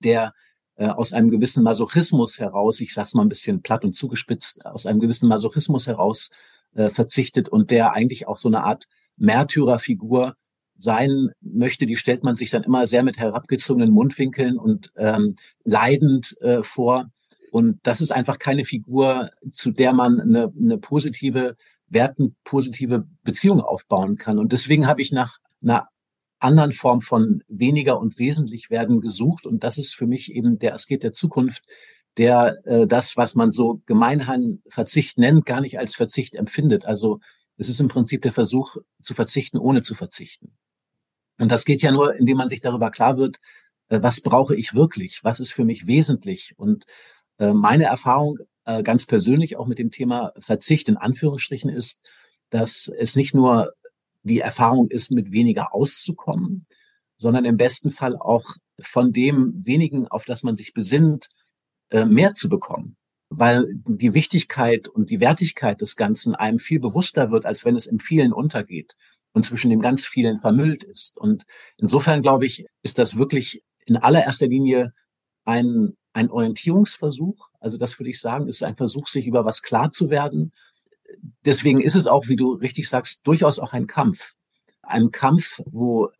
der 0.00 0.34
äh, 0.76 0.86
aus 0.86 1.12
einem 1.12 1.30
gewissen 1.30 1.62
Masochismus 1.62 2.38
heraus, 2.38 2.80
ich 2.80 2.94
sag's 2.94 3.14
mal 3.14 3.22
ein 3.22 3.28
bisschen 3.28 3.62
platt 3.62 3.84
und 3.84 3.94
zugespitzt, 3.94 4.64
aus 4.64 4.86
einem 4.86 5.00
gewissen 5.00 5.28
Masochismus 5.28 5.86
heraus 5.86 6.30
äh, 6.74 6.90
verzichtet 6.90 7.48
und 7.48 7.70
der 7.70 7.92
eigentlich 7.94 8.28
auch 8.28 8.38
so 8.38 8.48
eine 8.48 8.64
Art 8.64 8.86
Märtyrerfigur 9.16 10.34
sein 10.78 11.30
möchte, 11.40 11.86
die 11.86 11.96
stellt 11.96 12.22
man 12.22 12.36
sich 12.36 12.50
dann 12.50 12.62
immer 12.62 12.86
sehr 12.86 13.02
mit 13.02 13.18
herabgezogenen 13.18 13.90
Mundwinkeln 13.90 14.58
und 14.58 14.92
ähm, 14.96 15.36
leidend 15.64 16.36
äh, 16.42 16.62
vor. 16.62 17.06
Und 17.50 17.78
das 17.82 18.02
ist 18.02 18.12
einfach 18.12 18.38
keine 18.38 18.64
Figur, 18.64 19.30
zu 19.50 19.70
der 19.70 19.94
man 19.94 20.20
eine, 20.20 20.52
eine 20.58 20.76
positive, 20.76 21.56
wertenpositive 21.88 23.06
Beziehung 23.22 23.60
aufbauen 23.60 24.16
kann. 24.16 24.38
Und 24.38 24.52
deswegen 24.52 24.86
habe 24.86 25.00
ich 25.00 25.12
nach 25.12 25.38
einer 25.62 25.88
anderen 26.38 26.72
Form 26.72 27.00
von 27.00 27.42
weniger 27.48 27.98
und 27.98 28.18
wesentlich 28.18 28.70
werden 28.70 29.00
gesucht. 29.00 29.46
Und 29.46 29.64
das 29.64 29.78
ist 29.78 29.94
für 29.94 30.06
mich 30.06 30.32
eben 30.32 30.58
der 30.58 30.74
Asket 30.74 31.02
der 31.02 31.12
Zukunft, 31.12 31.64
der 32.16 32.56
äh, 32.64 32.86
das, 32.86 33.16
was 33.16 33.34
man 33.34 33.52
so 33.52 33.82
gemeinhin 33.86 34.62
Verzicht 34.68 35.18
nennt, 35.18 35.46
gar 35.46 35.60
nicht 35.60 35.78
als 35.78 35.94
Verzicht 35.94 36.34
empfindet. 36.34 36.86
Also 36.86 37.20
es 37.56 37.68
ist 37.68 37.80
im 37.80 37.88
Prinzip 37.88 38.22
der 38.22 38.32
Versuch 38.32 38.76
zu 39.02 39.14
verzichten, 39.14 39.58
ohne 39.58 39.82
zu 39.82 39.94
verzichten. 39.94 40.56
Und 41.38 41.50
das 41.50 41.64
geht 41.64 41.82
ja 41.82 41.92
nur, 41.92 42.14
indem 42.16 42.38
man 42.38 42.48
sich 42.48 42.60
darüber 42.60 42.90
klar 42.90 43.16
wird, 43.16 43.38
äh, 43.88 44.02
was 44.02 44.20
brauche 44.20 44.56
ich 44.56 44.74
wirklich, 44.74 45.20
was 45.22 45.40
ist 45.40 45.52
für 45.52 45.64
mich 45.64 45.86
wesentlich. 45.86 46.54
Und 46.56 46.84
äh, 47.38 47.52
meine 47.52 47.84
Erfahrung 47.84 48.38
äh, 48.64 48.82
ganz 48.82 49.06
persönlich 49.06 49.56
auch 49.56 49.66
mit 49.66 49.78
dem 49.78 49.90
Thema 49.90 50.32
Verzicht 50.38 50.88
in 50.88 50.96
Anführungsstrichen 50.96 51.70
ist, 51.70 52.06
dass 52.50 52.88
es 52.88 53.16
nicht 53.16 53.34
nur 53.34 53.72
die 54.26 54.40
Erfahrung 54.40 54.90
ist, 54.90 55.10
mit 55.10 55.30
weniger 55.32 55.74
auszukommen, 55.74 56.66
sondern 57.18 57.44
im 57.44 57.56
besten 57.56 57.90
Fall 57.90 58.16
auch 58.16 58.44
von 58.82 59.12
dem 59.12 59.62
wenigen, 59.64 60.08
auf 60.08 60.24
das 60.24 60.42
man 60.42 60.56
sich 60.56 60.74
besinnt, 60.74 61.28
äh, 61.90 62.04
mehr 62.04 62.34
zu 62.34 62.48
bekommen. 62.48 62.96
Weil 63.28 63.66
die 63.86 64.14
Wichtigkeit 64.14 64.88
und 64.88 65.10
die 65.10 65.20
Wertigkeit 65.20 65.80
des 65.80 65.96
Ganzen 65.96 66.34
einem 66.34 66.58
viel 66.58 66.80
bewusster 66.80 67.30
wird, 67.30 67.46
als 67.46 67.64
wenn 67.64 67.76
es 67.76 67.86
im 67.86 67.98
vielen 67.98 68.32
untergeht 68.32 68.96
und 69.32 69.44
zwischen 69.44 69.70
dem 69.70 69.80
ganz 69.80 70.06
vielen 70.06 70.38
vermüllt 70.38 70.84
ist. 70.84 71.16
Und 71.16 71.44
insofern 71.78 72.22
glaube 72.22 72.46
ich, 72.46 72.66
ist 72.82 72.98
das 72.98 73.16
wirklich 73.16 73.62
in 73.86 73.96
allererster 73.96 74.46
Linie 74.46 74.92
ein, 75.44 75.96
ein 76.12 76.30
Orientierungsversuch. 76.30 77.48
Also 77.60 77.78
das 77.78 77.98
würde 77.98 78.10
ich 78.10 78.20
sagen, 78.20 78.48
ist 78.48 78.62
ein 78.62 78.76
Versuch, 78.76 79.08
sich 79.08 79.26
über 79.26 79.44
was 79.44 79.62
klar 79.62 79.90
zu 79.90 80.10
werden, 80.10 80.52
deswegen 81.44 81.80
ist 81.80 81.94
es 81.94 82.06
auch, 82.06 82.28
wie 82.28 82.36
du 82.36 82.52
richtig 82.52 82.88
sagst, 82.88 83.26
durchaus 83.26 83.58
auch 83.58 83.72
ein 83.72 83.86
Kampf. 83.86 84.34
Ein 84.82 85.10
Kampf, 85.10 85.60
wo 85.66 86.10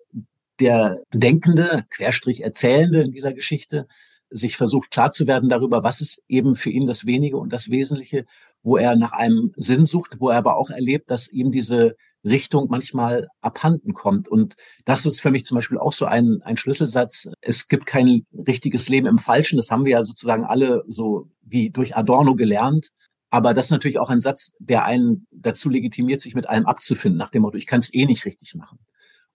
der 0.61 1.03
Denkende, 1.13 1.85
Querstrich 1.91 2.43
Erzählende 2.43 3.03
in 3.03 3.13
dieser 3.13 3.33
Geschichte, 3.33 3.87
sich 4.31 4.57
versucht 4.57 4.91
klar 4.91 5.13
zu 5.13 5.27
werden 5.27 5.49
darüber, 5.49 5.85
was 5.85 6.01
ist 6.01 6.23
eben 6.29 6.55
für 6.55 6.71
ihn 6.71 6.87
das 6.87 7.07
Wenige 7.07 7.37
und 7.37 7.53
das 7.53 7.71
Wesentliche, 7.71 8.25
wo 8.63 8.77
er 8.77 8.97
nach 8.97 9.13
einem 9.13 9.53
Sinn 9.57 9.87
sucht, 9.87 10.19
wo 10.19 10.31
er 10.31 10.39
aber 10.39 10.57
auch 10.57 10.71
erlebt, 10.71 11.11
dass 11.11 11.33
ihm 11.33 11.53
diese 11.53 11.97
Richtung 12.25 12.67
manchmal 12.69 13.29
abhanden 13.41 13.95
kommt. 13.95 14.29
Und 14.29 14.57
das 14.85 15.07
ist 15.07 15.21
für 15.21 15.31
mich 15.31 15.47
zum 15.47 15.55
Beispiel 15.55 15.79
auch 15.79 15.93
so 15.93 16.07
ein, 16.07 16.41
ein 16.43 16.57
Schlüsselsatz. 16.57 17.31
Es 17.41 17.69
gibt 17.69 17.87
kein 17.87 18.27
richtiges 18.47 18.89
Leben 18.89 19.07
im 19.07 19.19
Falschen. 19.19 19.57
Das 19.57 19.71
haben 19.71 19.85
wir 19.85 19.93
ja 19.93 20.05
sozusagen 20.05 20.45
alle 20.45 20.83
so 20.89 21.29
wie 21.43 21.71
durch 21.71 21.97
Adorno 21.97 22.35
gelernt. 22.35 22.91
Aber 23.31 23.55
das 23.55 23.67
ist 23.67 23.71
natürlich 23.73 23.99
auch 23.99 24.11
ein 24.11 24.21
Satz, 24.21 24.57
der 24.59 24.85
einen 24.85 25.27
dazu 25.31 25.69
legitimiert, 25.69 26.21
sich 26.21 26.35
mit 26.35 26.49
allem 26.49 26.67
abzufinden, 26.67 27.19
nach 27.19 27.31
dem 27.31 27.43
Motto, 27.43 27.57
ich 27.57 27.67
kann 27.67 27.81
es 27.81 27.93
eh 27.93 28.07
nicht 28.07 28.25
richtig 28.25 28.55
machen. 28.55 28.79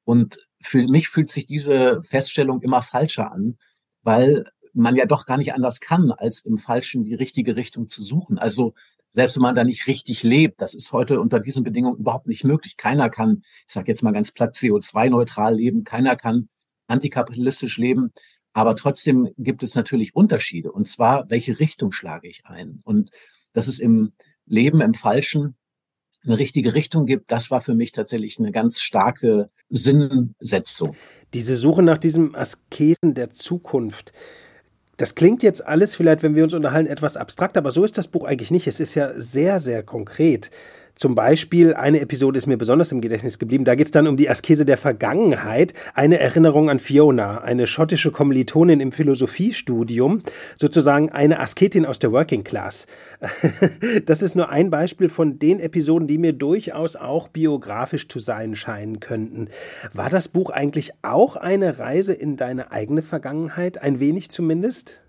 Und 0.03 0.47
für 0.61 0.87
mich 0.87 1.09
fühlt 1.09 1.31
sich 1.31 1.45
diese 1.45 2.01
Feststellung 2.03 2.61
immer 2.61 2.81
falscher 2.81 3.31
an, 3.31 3.57
weil 4.01 4.45
man 4.73 4.95
ja 4.95 5.05
doch 5.05 5.25
gar 5.25 5.37
nicht 5.37 5.53
anders 5.53 5.81
kann, 5.81 6.11
als 6.11 6.45
im 6.45 6.57
Falschen 6.57 7.03
die 7.03 7.13
richtige 7.13 7.55
Richtung 7.55 7.89
zu 7.89 8.03
suchen. 8.03 8.37
Also 8.37 8.73
selbst 9.11 9.35
wenn 9.35 9.43
man 9.43 9.55
da 9.55 9.63
nicht 9.63 9.87
richtig 9.87 10.23
lebt, 10.23 10.61
das 10.61 10.73
ist 10.73 10.93
heute 10.93 11.19
unter 11.19 11.39
diesen 11.39 11.63
Bedingungen 11.63 11.99
überhaupt 11.99 12.27
nicht 12.27 12.45
möglich. 12.45 12.77
Keiner 12.77 13.09
kann, 13.09 13.43
ich 13.67 13.73
sage 13.73 13.91
jetzt 13.91 14.03
mal 14.03 14.13
ganz 14.13 14.31
platt, 14.31 14.55
CO2-neutral 14.55 15.55
leben, 15.55 15.83
keiner 15.83 16.15
kann 16.15 16.47
antikapitalistisch 16.87 17.77
leben. 17.77 18.13
Aber 18.53 18.75
trotzdem 18.75 19.29
gibt 19.37 19.63
es 19.63 19.75
natürlich 19.75 20.15
Unterschiede. 20.15 20.71
Und 20.71 20.87
zwar, 20.87 21.29
welche 21.29 21.59
Richtung 21.59 21.91
schlage 21.91 22.27
ich 22.27 22.45
ein? 22.45 22.79
Und 22.83 23.11
dass 23.53 23.67
es 23.67 23.79
im 23.79 24.13
Leben, 24.45 24.81
im 24.81 24.93
Falschen 24.93 25.55
eine 26.23 26.37
richtige 26.37 26.73
Richtung 26.73 27.05
gibt, 27.05 27.31
das 27.31 27.49
war 27.49 27.61
für 27.61 27.73
mich 27.73 27.91
tatsächlich 27.91 28.39
eine 28.39 28.51
ganz 28.51 28.79
starke 28.79 29.47
Sinnsetzung. 29.69 30.95
Diese 31.33 31.55
Suche 31.55 31.81
nach 31.81 31.97
diesem 31.97 32.35
Asketen 32.35 33.13
der 33.13 33.31
Zukunft, 33.31 34.11
das 34.97 35.15
klingt 35.15 35.41
jetzt 35.41 35.65
alles 35.65 35.95
vielleicht, 35.95 36.21
wenn 36.21 36.35
wir 36.35 36.43
uns 36.43 36.53
unterhalten, 36.53 36.89
etwas 36.89 37.17
abstrakt, 37.17 37.57
aber 37.57 37.71
so 37.71 37.83
ist 37.83 37.97
das 37.97 38.07
Buch 38.07 38.25
eigentlich 38.25 38.51
nicht. 38.51 38.67
Es 38.67 38.79
ist 38.79 38.93
ja 38.93 39.11
sehr, 39.15 39.59
sehr 39.59 39.81
konkret. 39.81 40.51
Zum 40.95 41.15
Beispiel, 41.15 41.73
eine 41.73 41.99
Episode 41.99 42.37
ist 42.37 42.47
mir 42.47 42.57
besonders 42.57 42.91
im 42.91 43.01
Gedächtnis 43.01 43.39
geblieben. 43.39 43.65
Da 43.65 43.75
geht 43.75 43.87
es 43.87 43.91
dann 43.91 44.07
um 44.07 44.17
die 44.17 44.29
Askese 44.29 44.65
der 44.65 44.77
Vergangenheit. 44.77 45.73
Eine 45.93 46.19
Erinnerung 46.19 46.69
an 46.69 46.79
Fiona, 46.79 47.39
eine 47.39 47.67
schottische 47.67 48.11
Kommilitonin 48.11 48.79
im 48.79 48.91
Philosophiestudium, 48.91 50.21
sozusagen 50.55 51.09
eine 51.11 51.39
Asketin 51.39 51.85
aus 51.85 51.99
der 51.99 52.11
Working 52.11 52.43
Class. 52.43 52.87
das 54.05 54.21
ist 54.21 54.35
nur 54.35 54.49
ein 54.49 54.69
Beispiel 54.69 55.09
von 55.09 55.39
den 55.39 55.59
Episoden, 55.59 56.07
die 56.07 56.17
mir 56.17 56.33
durchaus 56.33 56.95
auch 56.95 57.27
biografisch 57.27 58.07
zu 58.07 58.19
sein 58.19 58.55
scheinen 58.55 58.99
könnten. 58.99 59.49
War 59.93 60.09
das 60.09 60.27
Buch 60.27 60.49
eigentlich 60.49 60.91
auch 61.01 61.35
eine 61.35 61.79
Reise 61.79 62.13
in 62.13 62.37
deine 62.37 62.71
eigene 62.71 63.01
Vergangenheit? 63.01 63.81
Ein 63.81 63.99
wenig 63.99 64.29
zumindest? 64.29 64.99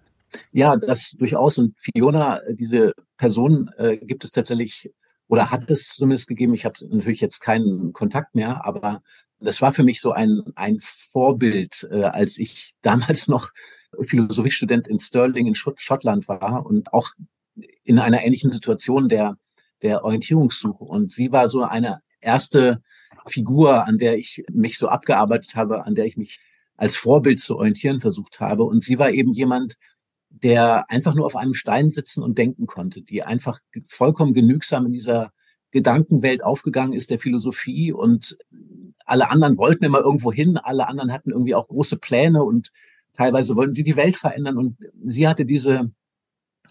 Ja, 0.52 0.76
das 0.76 1.12
durchaus. 1.18 1.58
Und 1.58 1.74
Fiona, 1.78 2.40
diese 2.50 2.92
Person 3.16 3.70
äh, 3.76 3.98
gibt 3.98 4.24
es 4.24 4.30
tatsächlich 4.30 4.90
oder 5.28 5.50
hat 5.50 5.70
es 5.70 5.88
zumindest 5.88 6.28
gegeben. 6.28 6.54
Ich 6.54 6.64
habe 6.64 6.74
natürlich 6.90 7.20
jetzt 7.20 7.40
keinen 7.40 7.92
Kontakt 7.92 8.34
mehr, 8.34 8.64
aber 8.64 9.02
das 9.40 9.60
war 9.60 9.72
für 9.72 9.82
mich 9.82 10.00
so 10.00 10.12
ein, 10.12 10.42
ein 10.54 10.78
Vorbild, 10.80 11.88
äh, 11.90 12.04
als 12.04 12.38
ich 12.38 12.74
damals 12.82 13.28
noch 13.28 13.50
Philosophiestudent 14.00 14.88
in 14.88 14.98
Stirling 14.98 15.46
in 15.46 15.54
Schottland 15.54 16.28
war 16.28 16.64
und 16.64 16.92
auch 16.92 17.10
in 17.84 17.98
einer 17.98 18.24
ähnlichen 18.24 18.50
Situation 18.50 19.08
der, 19.08 19.36
der 19.82 20.04
Orientierungssuche. 20.04 20.82
Und 20.84 21.12
sie 21.12 21.30
war 21.30 21.48
so 21.48 21.62
eine 21.62 22.00
erste 22.20 22.82
Figur, 23.26 23.86
an 23.86 23.98
der 23.98 24.16
ich 24.16 24.44
mich 24.50 24.78
so 24.78 24.88
abgearbeitet 24.88 25.54
habe, 25.56 25.84
an 25.84 25.94
der 25.94 26.06
ich 26.06 26.16
mich 26.16 26.38
als 26.76 26.96
Vorbild 26.96 27.40
zu 27.40 27.58
orientieren 27.58 28.00
versucht 28.00 28.40
habe. 28.40 28.64
Und 28.64 28.82
sie 28.82 28.98
war 28.98 29.10
eben 29.10 29.32
jemand, 29.32 29.76
der 30.32 30.90
einfach 30.90 31.14
nur 31.14 31.26
auf 31.26 31.36
einem 31.36 31.54
Stein 31.54 31.90
sitzen 31.90 32.22
und 32.22 32.38
denken 32.38 32.66
konnte, 32.66 33.02
die 33.02 33.22
einfach 33.22 33.60
vollkommen 33.86 34.34
genügsam 34.34 34.86
in 34.86 34.92
dieser 34.92 35.32
Gedankenwelt 35.70 36.42
aufgegangen 36.42 36.92
ist, 36.92 37.10
der 37.10 37.18
Philosophie 37.18 37.92
und 37.92 38.36
alle 39.04 39.30
anderen 39.30 39.56
wollten 39.58 39.84
immer 39.84 40.00
irgendwo 40.00 40.32
hin, 40.32 40.56
alle 40.58 40.88
anderen 40.88 41.12
hatten 41.12 41.30
irgendwie 41.30 41.54
auch 41.54 41.68
große 41.68 41.98
Pläne 41.98 42.42
und 42.42 42.70
teilweise 43.14 43.56
wollten 43.56 43.74
sie 43.74 43.84
die 43.84 43.96
Welt 43.96 44.16
verändern 44.16 44.58
und 44.58 44.76
sie 45.04 45.28
hatte 45.28 45.44
diese 45.44 45.90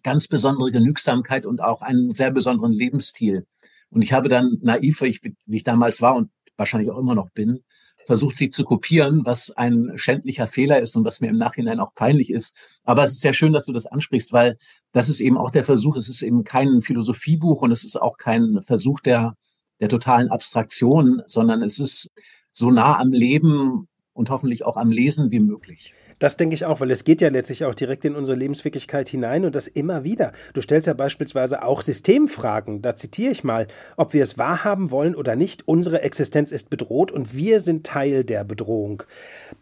ganz 0.03 0.27
besondere 0.27 0.71
Genügsamkeit 0.71 1.45
und 1.45 1.61
auch 1.61 1.81
einen 1.81 2.11
sehr 2.11 2.31
besonderen 2.31 2.73
Lebensstil. 2.73 3.45
Und 3.89 4.01
ich 4.01 4.13
habe 4.13 4.29
dann 4.29 4.57
naiv, 4.61 5.01
wie 5.01 5.35
ich, 5.47 5.63
damals 5.63 6.01
war 6.01 6.15
und 6.15 6.31
wahrscheinlich 6.57 6.91
auch 6.91 6.97
immer 6.97 7.15
noch 7.15 7.29
bin, 7.31 7.63
versucht 8.05 8.37
sie 8.37 8.49
zu 8.49 8.63
kopieren, 8.63 9.21
was 9.25 9.51
ein 9.51 9.91
schändlicher 9.95 10.47
Fehler 10.47 10.81
ist 10.81 10.95
und 10.95 11.05
was 11.05 11.21
mir 11.21 11.29
im 11.29 11.37
Nachhinein 11.37 11.79
auch 11.79 11.93
peinlich 11.93 12.29
ist. 12.29 12.57
Aber 12.83 13.03
es 13.03 13.11
ist 13.11 13.21
sehr 13.21 13.33
schön, 13.33 13.53
dass 13.53 13.65
du 13.65 13.73
das 13.73 13.85
ansprichst, 13.85 14.33
weil 14.33 14.57
das 14.91 15.09
ist 15.09 15.19
eben 15.19 15.37
auch 15.37 15.51
der 15.51 15.63
Versuch. 15.63 15.95
Es 15.95 16.09
ist 16.09 16.21
eben 16.21 16.43
kein 16.43 16.81
Philosophiebuch 16.81 17.61
und 17.61 17.71
es 17.71 17.83
ist 17.83 17.95
auch 17.95 18.17
kein 18.17 18.61
Versuch 18.61 18.99
der, 18.99 19.35
der 19.79 19.89
totalen 19.89 20.29
Abstraktion, 20.29 21.21
sondern 21.27 21.61
es 21.63 21.79
ist 21.79 22.11
so 22.51 22.71
nah 22.71 22.97
am 22.97 23.11
Leben 23.11 23.87
und 24.13 24.29
hoffentlich 24.29 24.65
auch 24.65 24.77
am 24.77 24.91
Lesen 24.91 25.31
wie 25.31 25.39
möglich. 25.39 25.93
Das 26.21 26.37
denke 26.37 26.53
ich 26.53 26.65
auch, 26.65 26.79
weil 26.79 26.91
es 26.91 27.03
geht 27.03 27.19
ja 27.19 27.29
letztlich 27.29 27.65
auch 27.65 27.73
direkt 27.73 28.05
in 28.05 28.15
unsere 28.15 28.37
Lebenswirklichkeit 28.37 29.09
hinein 29.09 29.43
und 29.43 29.55
das 29.55 29.65
immer 29.65 30.03
wieder. 30.03 30.33
Du 30.53 30.61
stellst 30.61 30.85
ja 30.85 30.93
beispielsweise 30.93 31.63
auch 31.63 31.81
Systemfragen. 31.81 32.83
Da 32.83 32.95
zitiere 32.95 33.31
ich 33.31 33.43
mal, 33.43 33.65
ob 33.97 34.13
wir 34.13 34.21
es 34.21 34.37
wahrhaben 34.37 34.91
wollen 34.91 35.15
oder 35.15 35.35
nicht, 35.35 35.67
unsere 35.67 36.03
Existenz 36.03 36.51
ist 36.51 36.69
bedroht 36.69 37.11
und 37.11 37.35
wir 37.35 37.59
sind 37.59 37.87
Teil 37.87 38.23
der 38.23 38.43
Bedrohung. 38.43 39.01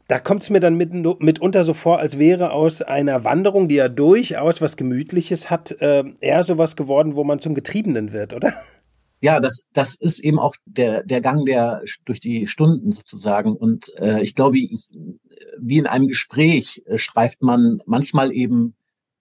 Da 0.10 0.20
kommt 0.20 0.44
es 0.44 0.50
mir 0.50 0.60
dann 0.60 0.75
mit, 0.75 0.92
mitunter 0.94 1.63
so 1.63 1.74
vor, 1.74 2.00
als 2.00 2.20
wäre 2.20 2.51
aus 2.51 2.82
einer 2.82 3.24
Wanderung, 3.24 3.70
die 3.70 3.75
ja 3.75 3.88
durchaus 3.88 4.60
was 4.60 4.75
Gemütliches 4.75 5.50
hat, 5.50 5.78
äh, 5.80 6.04
eher 6.20 6.44
sowas 6.44 6.75
geworden, 6.75 7.16
wo 7.16 7.24
man 7.24 7.39
zum 7.39 7.56
Getriebenen 7.56 8.12
wird, 8.12 8.34
oder? 8.34 8.51
Ja, 9.21 9.39
das, 9.39 9.69
das 9.73 9.95
ist 9.95 10.19
eben 10.19 10.39
auch 10.39 10.55
der, 10.65 11.03
der 11.03 11.21
Gang 11.21 11.45
der 11.45 11.83
durch 12.05 12.19
die 12.19 12.47
Stunden 12.47 12.91
sozusagen. 12.93 13.55
Und 13.55 13.93
äh, 13.97 14.21
ich 14.21 14.35
glaube, 14.35 14.57
ich, 14.57 14.89
wie 15.59 15.77
in 15.77 15.88
einem 15.88 16.07
Gespräch 16.07 16.83
äh, 16.85 16.97
streift 16.97 17.41
man 17.41 17.81
manchmal 17.85 18.31
eben 18.31 18.75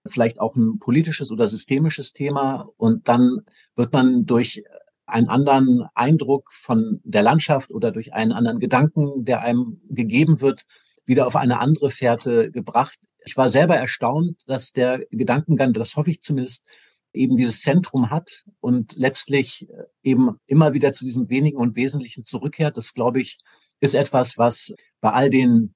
vielleicht 0.05 0.39
auch 0.39 0.55
ein 0.55 0.79
politisches 0.79 1.31
oder 1.31 1.47
systemisches 1.47 2.13
Thema 2.13 2.69
und 2.77 3.09
dann 3.09 3.41
wird 3.75 3.91
man 3.91 4.25
durch 4.25 4.63
einen 5.05 5.27
anderen 5.27 5.85
Eindruck 5.95 6.53
von 6.53 7.01
der 7.03 7.23
Landschaft 7.23 7.71
oder 7.71 7.91
durch 7.91 8.13
einen 8.13 8.31
anderen 8.31 8.59
Gedanken, 8.59 9.25
der 9.25 9.41
einem 9.41 9.81
gegeben 9.89 10.39
wird, 10.39 10.65
wieder 11.05 11.27
auf 11.27 11.35
eine 11.35 11.59
andere 11.59 11.89
Fährte 11.89 12.51
gebracht. 12.51 12.99
Ich 13.25 13.35
war 13.35 13.49
selber 13.49 13.75
erstaunt, 13.75 14.43
dass 14.47 14.71
der 14.71 14.99
Gedankengang, 15.11 15.73
das 15.73 15.95
hoffe 15.95 16.11
ich 16.11 16.21
zumindest, 16.21 16.65
eben 17.13 17.35
dieses 17.35 17.61
Zentrum 17.61 18.09
hat 18.09 18.45
und 18.59 18.95
letztlich 18.95 19.67
äh, 19.69 19.83
eben 20.03 20.37
immer 20.45 20.73
wieder 20.73 20.91
zu 20.91 21.05
diesem 21.05 21.29
wenigen 21.29 21.57
und 21.57 21.75
Wesentlichen 21.75 22.25
zurückkehrt. 22.25 22.77
Das, 22.77 22.93
glaube 22.93 23.21
ich, 23.21 23.39
ist 23.79 23.95
etwas, 23.95 24.37
was 24.37 24.73
bei 25.01 25.11
all 25.11 25.29
den 25.29 25.73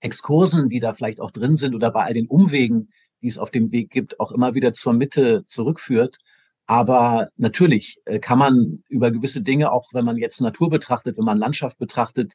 Exkursen, 0.00 0.68
die 0.68 0.80
da 0.80 0.94
vielleicht 0.94 1.20
auch 1.20 1.30
drin 1.30 1.56
sind 1.56 1.74
oder 1.74 1.90
bei 1.90 2.04
all 2.04 2.14
den 2.14 2.26
Umwegen, 2.26 2.90
die 3.22 3.28
es 3.28 3.38
auf 3.38 3.50
dem 3.50 3.70
Weg 3.70 3.90
gibt, 3.90 4.20
auch 4.20 4.32
immer 4.32 4.54
wieder 4.54 4.72
zur 4.72 4.92
Mitte 4.92 5.44
zurückführt. 5.46 6.18
Aber 6.66 7.28
natürlich 7.36 8.00
äh, 8.04 8.20
kann 8.20 8.38
man 8.38 8.84
über 8.88 9.10
gewisse 9.10 9.42
Dinge, 9.42 9.72
auch 9.72 9.92
wenn 9.92 10.04
man 10.04 10.16
jetzt 10.16 10.40
Natur 10.40 10.70
betrachtet, 10.70 11.18
wenn 11.18 11.24
man 11.24 11.38
Landschaft 11.38 11.78
betrachtet, 11.78 12.34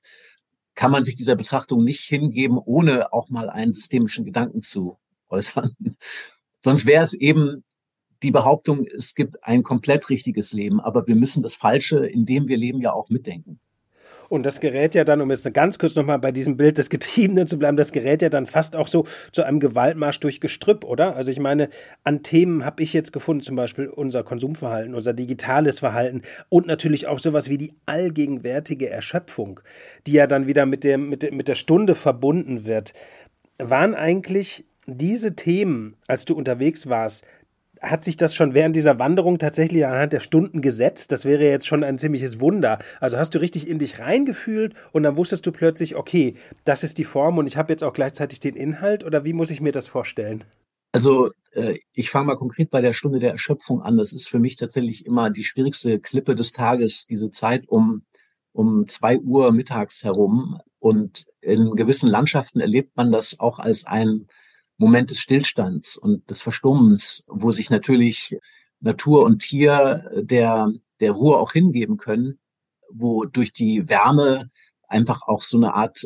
kann 0.75 0.92
man 0.92 1.06
sich 1.06 1.15
dieser 1.15 1.38
Betrachtung 1.38 1.84
nicht 1.84 2.01
hingeben, 2.01 2.58
ohne 2.58 3.13
auch 3.13 3.30
mal 3.30 3.50
einen 3.50 3.74
systemischen 3.74 4.25
Gedanken 4.25 4.62
zu 4.62 4.98
äußern. 5.30 5.72
Sonst 6.60 6.86
wäre 6.86 7.04
es 7.04 7.13
eben 7.13 7.63
die 8.24 8.32
Behauptung, 8.32 8.86
es 8.86 9.16
gibt 9.16 9.44
ein 9.44 9.64
komplett 9.64 10.10
richtiges 10.10 10.54
Leben, 10.54 10.80
aber 10.80 11.08
wir 11.08 11.16
müssen 11.16 11.44
das 11.44 11.56
Falsche, 11.56 12.06
in 12.06 12.26
dem 12.26 12.48
wir 12.48 12.58
leben, 12.58 12.82
ja 12.82 12.94
auch 12.94 13.10
mitdenken. 13.10 13.60
Und 14.30 14.46
das 14.46 14.60
gerät 14.60 14.96
ja 14.96 15.04
dann, 15.04 15.22
um 15.22 15.30
jetzt 15.30 15.52
ganz 15.54 15.78
kurz 15.78 15.96
nochmal 15.96 16.20
bei 16.20 16.32
diesem 16.32 16.58
Bild 16.58 16.78
des 16.78 16.90
Getriebenen 16.90 17.48
zu 17.48 17.60
bleiben, 17.60 17.78
das 17.78 17.92
gerät 17.92 18.22
ja 18.22 18.30
dann 18.30 18.46
fast 18.46 18.76
auch 18.76 18.88
so 18.88 19.06
zu 19.32 19.44
einem 19.44 19.60
Gewaltmarsch 19.60 20.20
durch 20.20 20.42
Gestrüpp, 20.42 20.84
oder? 20.84 21.16
Also 21.16 21.32
ich 21.32 21.40
meine, 21.40 21.70
an 22.04 22.24
Themen 22.24 22.66
habe 22.66 22.82
ich 22.84 22.94
jetzt 22.94 23.14
gefunden, 23.14 23.44
zum 23.44 23.56
Beispiel 23.56 23.88
unser 23.88 24.24
Konsumverhalten, 24.24 24.96
unser 24.96 25.14
digitales 25.14 25.80
Verhalten 25.80 26.24
und 26.50 26.68
natürlich 26.68 27.08
auch 27.08 27.20
sowas 27.20 27.50
wie 27.50 27.58
die 27.58 27.74
allgegenwärtige 27.86 28.90
Erschöpfung, 28.90 29.60
die 30.08 30.14
ja 30.14 30.28
dann 30.28 30.48
wieder 30.48 30.66
mit, 30.66 30.84
dem, 30.84 31.10
mit, 31.10 31.32
mit 31.32 31.48
der 31.48 31.56
Stunde 31.56 31.96
verbunden 31.96 32.66
wird. 32.66 32.94
Waren 33.58 33.96
eigentlich 33.96 34.66
diese 34.88 35.36
Themen, 35.36 35.96
als 36.08 36.26
du 36.26 36.36
unterwegs 36.36 36.90
warst, 36.90 37.26
hat 37.86 38.04
sich 38.04 38.18
das 38.18 38.36
schon 38.36 38.54
während 38.54 38.75
dieser 38.75 39.00
Wanderung 39.00 39.38
tatsächlich 39.39 39.86
anhand 39.86 40.13
der 40.13 40.20
Stunden 40.20 40.62
gesetzt? 40.62 41.12
Das 41.12 41.25
wäre 41.25 41.44
jetzt 41.44 41.68
schon 41.68 41.84
ein 41.84 42.00
ziemliches 42.00 42.39
Wunder. 42.39 42.80
Also 43.00 43.18
hast 43.18 43.36
du 43.36 43.39
richtig 43.39 43.68
in 43.68 43.80
dich 43.80 44.00
reingefühlt 44.00 44.74
und 44.92 45.04
dann 45.04 45.18
wusstest 45.18 45.46
du 45.46 45.51
plötzlich, 45.51 45.96
okay, 45.96 46.36
das 46.63 46.84
ist 46.84 46.98
die 46.98 47.04
Form 47.04 47.38
und 47.38 47.48
ich 47.48 47.58
habe 47.58 47.72
jetzt 47.72 47.84
auch 47.84 47.94
gleichzeitig 47.94 48.39
den 48.39 48.56
Inhalt 48.56 49.04
oder 49.04 49.24
wie 49.24 49.34
muss 49.34 49.51
ich 49.51 49.62
mir 49.62 49.72
das 49.72 49.88
vorstellen? 49.88 50.44
Also 50.92 51.32
äh, 51.51 51.80
ich 51.94 52.10
fange 52.10 52.27
mal 52.27 52.38
konkret 52.38 52.70
bei 52.70 52.82
der 52.82 52.94
Stunde 52.94 53.20
der 53.20 53.32
Erschöpfung 53.32 53.82
an. 53.82 53.98
Das 53.98 54.13
ist 54.13 54.30
für 54.30 54.39
mich 54.39 54.56
tatsächlich 54.56 55.06
immer 55.06 55.30
die 55.30 55.44
schwierigste 55.44 56.00
Klippe 56.00 56.36
des 56.36 56.54
Tages, 56.54 57.06
diese 57.06 57.32
Zeit 57.32 57.68
um, 57.68 58.04
um 58.54 58.88
zwei 58.88 59.20
Uhr 59.20 59.51
mittags 59.51 60.04
herum. 60.04 60.60
Und 60.80 61.25
in 61.42 61.75
gewissen 61.75 62.10
Landschaften 62.10 62.60
erlebt 62.62 62.96
man 62.96 63.12
das 63.12 63.39
auch 63.39 63.60
als 63.60 63.86
ein 63.86 64.27
Moment 64.77 65.12
des 65.12 65.20
Stillstands 65.20 65.98
und 65.98 66.29
des 66.29 66.41
Verstummens, 66.41 67.25
wo 67.29 67.51
sich 67.51 67.70
natürlich 67.70 68.38
Natur 68.79 69.24
und 69.24 69.39
Tier 69.39 70.10
der, 70.15 70.72
der 71.00 71.12
Ruhe 71.12 71.39
auch 71.39 71.53
hingeben 71.53 71.98
können, 71.98 72.39
wo 72.91 73.25
durch 73.25 73.53
die 73.53 73.89
Wärme 73.89 74.51
einfach 74.88 75.22
auch 75.24 75.44
so 75.44 75.58
eine 75.58 75.74
Art 75.74 76.05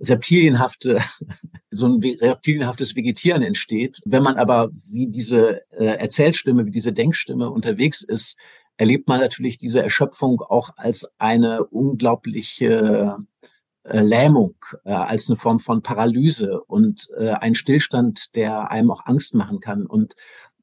reptilienhafte, 0.00 1.00
so 1.70 1.86
ein 1.86 2.00
reptilienhaftes 2.02 2.96
Vegetieren 2.96 3.42
entsteht. 3.42 4.00
Wenn 4.04 4.22
man 4.22 4.36
aber 4.36 4.70
wie 4.88 5.06
diese 5.06 5.62
äh, 5.70 5.84
Erzählstimme, 5.84 6.66
wie 6.66 6.70
diese 6.70 6.92
Denkstimme 6.92 7.50
unterwegs 7.50 8.02
ist, 8.02 8.38
erlebt 8.76 9.08
man 9.08 9.20
natürlich 9.20 9.58
diese 9.58 9.82
Erschöpfung 9.82 10.40
auch 10.40 10.70
als 10.76 11.14
eine 11.18 11.64
unglaubliche 11.64 13.18
äh, 13.18 13.46
Lähmung, 13.84 14.54
äh, 14.84 14.92
als 14.92 15.28
eine 15.28 15.36
Form 15.36 15.58
von 15.58 15.82
Paralyse 15.82 16.60
und 16.62 17.08
äh, 17.18 17.30
ein 17.30 17.54
Stillstand, 17.54 18.36
der 18.36 18.70
einem 18.70 18.90
auch 18.90 19.06
Angst 19.06 19.34
machen 19.34 19.60
kann. 19.60 19.86
Und 19.86 20.14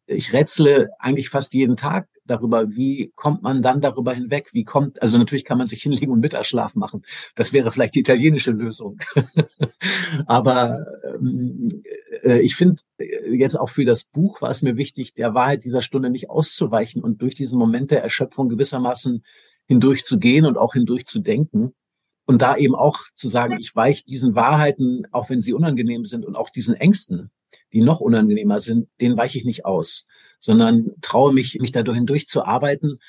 ich 0.05 0.33
rätsle 0.33 0.89
eigentlich 0.99 1.29
fast 1.29 1.53
jeden 1.53 1.77
Tag 1.77 2.07
darüber, 2.25 2.75
wie 2.75 3.11
kommt 3.15 3.41
man 3.41 3.61
dann 3.61 3.81
darüber 3.81 4.13
hinweg? 4.13 4.49
Wie 4.53 4.63
kommt, 4.63 5.01
also 5.01 5.17
natürlich 5.17 5.45
kann 5.45 5.57
man 5.57 5.67
sich 5.67 5.81
hinlegen 5.83 6.11
und 6.11 6.19
Mittagsschlaf 6.19 6.75
machen. 6.75 7.03
Das 7.35 7.53
wäre 7.53 7.71
vielleicht 7.71 7.95
die 7.95 7.99
italienische 7.99 8.51
Lösung. 8.51 8.99
Aber 10.25 10.85
ähm, 11.15 11.83
äh, 12.23 12.39
ich 12.39 12.55
finde 12.55 12.81
äh, 12.97 13.35
jetzt 13.35 13.59
auch 13.59 13.69
für 13.69 13.85
das 13.85 14.05
Buch 14.05 14.41
war 14.41 14.51
es 14.51 14.61
mir 14.61 14.77
wichtig, 14.77 15.13
der 15.13 15.33
Wahrheit 15.33 15.63
dieser 15.63 15.81
Stunde 15.81 16.09
nicht 16.09 16.29
auszuweichen 16.29 17.03
und 17.03 17.21
durch 17.21 17.35
diesen 17.35 17.59
Moment 17.59 17.91
der 17.91 18.03
Erschöpfung 18.03 18.49
gewissermaßen 18.49 19.23
hindurch 19.65 20.05
zu 20.05 20.19
gehen 20.19 20.45
und 20.45 20.57
auch 20.57 20.73
hindurch 20.73 21.05
zu 21.05 21.19
denken. 21.19 21.73
Und 22.29 22.41
da 22.41 22.55
eben 22.55 22.75
auch 22.75 22.99
zu 23.15 23.27
sagen, 23.27 23.57
ich 23.59 23.75
weiche 23.75 24.05
diesen 24.05 24.35
Wahrheiten, 24.35 25.07
auch 25.11 25.29
wenn 25.29 25.41
sie 25.41 25.53
unangenehm 25.53 26.05
sind 26.05 26.25
und 26.25 26.35
auch 26.35 26.51
diesen 26.51 26.75
Ängsten, 26.75 27.31
die 27.73 27.81
noch 27.81 28.01
unangenehmer 28.01 28.59
sind, 28.59 28.87
denen 29.01 29.17
weiche 29.17 29.37
ich 29.37 29.45
nicht 29.45 29.65
aus 29.65 30.05
sondern 30.39 30.95
traue 31.01 31.33
mich, 31.33 31.59
mich 31.59 31.71
dadurch 31.71 31.97
hindurch 31.97 32.27
zu 32.27 32.45
arbeiten. 32.45 32.99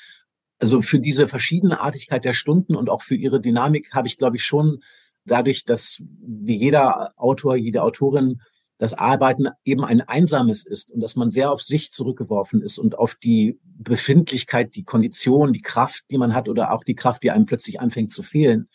Also 0.59 0.81
für 0.81 0.99
diese 0.99 1.27
verschiedene 1.27 1.79
Artigkeit 1.79 2.25
der 2.25 2.33
Stunden 2.33 2.75
und 2.75 2.89
auch 2.89 3.01
für 3.01 3.15
ihre 3.15 3.41
Dynamik 3.41 3.93
habe 3.93 4.07
ich, 4.07 4.17
glaube 4.17 4.35
ich, 4.35 4.43
schon 4.43 4.83
dadurch, 5.25 5.65
dass 5.65 6.03
wie 6.21 6.57
jeder 6.57 7.13
Autor, 7.17 7.55
jede 7.55 7.83
Autorin 7.83 8.41
das 8.77 8.93
Arbeiten 8.93 9.47
eben 9.63 9.85
ein 9.85 10.01
einsames 10.01 10.65
ist 10.65 10.91
und 10.91 11.01
dass 11.01 11.15
man 11.15 11.29
sehr 11.29 11.51
auf 11.51 11.61
sich 11.61 11.91
zurückgeworfen 11.91 12.61
ist 12.61 12.79
und 12.79 12.97
auf 12.97 13.15
die 13.15 13.59
Befindlichkeit, 13.63 14.75
die 14.75 14.83
Kondition, 14.83 15.53
die 15.53 15.61
Kraft, 15.61 16.05
die 16.09 16.17
man 16.17 16.33
hat 16.33 16.49
oder 16.49 16.73
auch 16.73 16.83
die 16.83 16.95
Kraft, 16.95 17.21
die 17.21 17.29
einem 17.29 17.45
plötzlich 17.45 17.79
anfängt 17.79 18.11
zu 18.11 18.23
fehlen. 18.23 18.69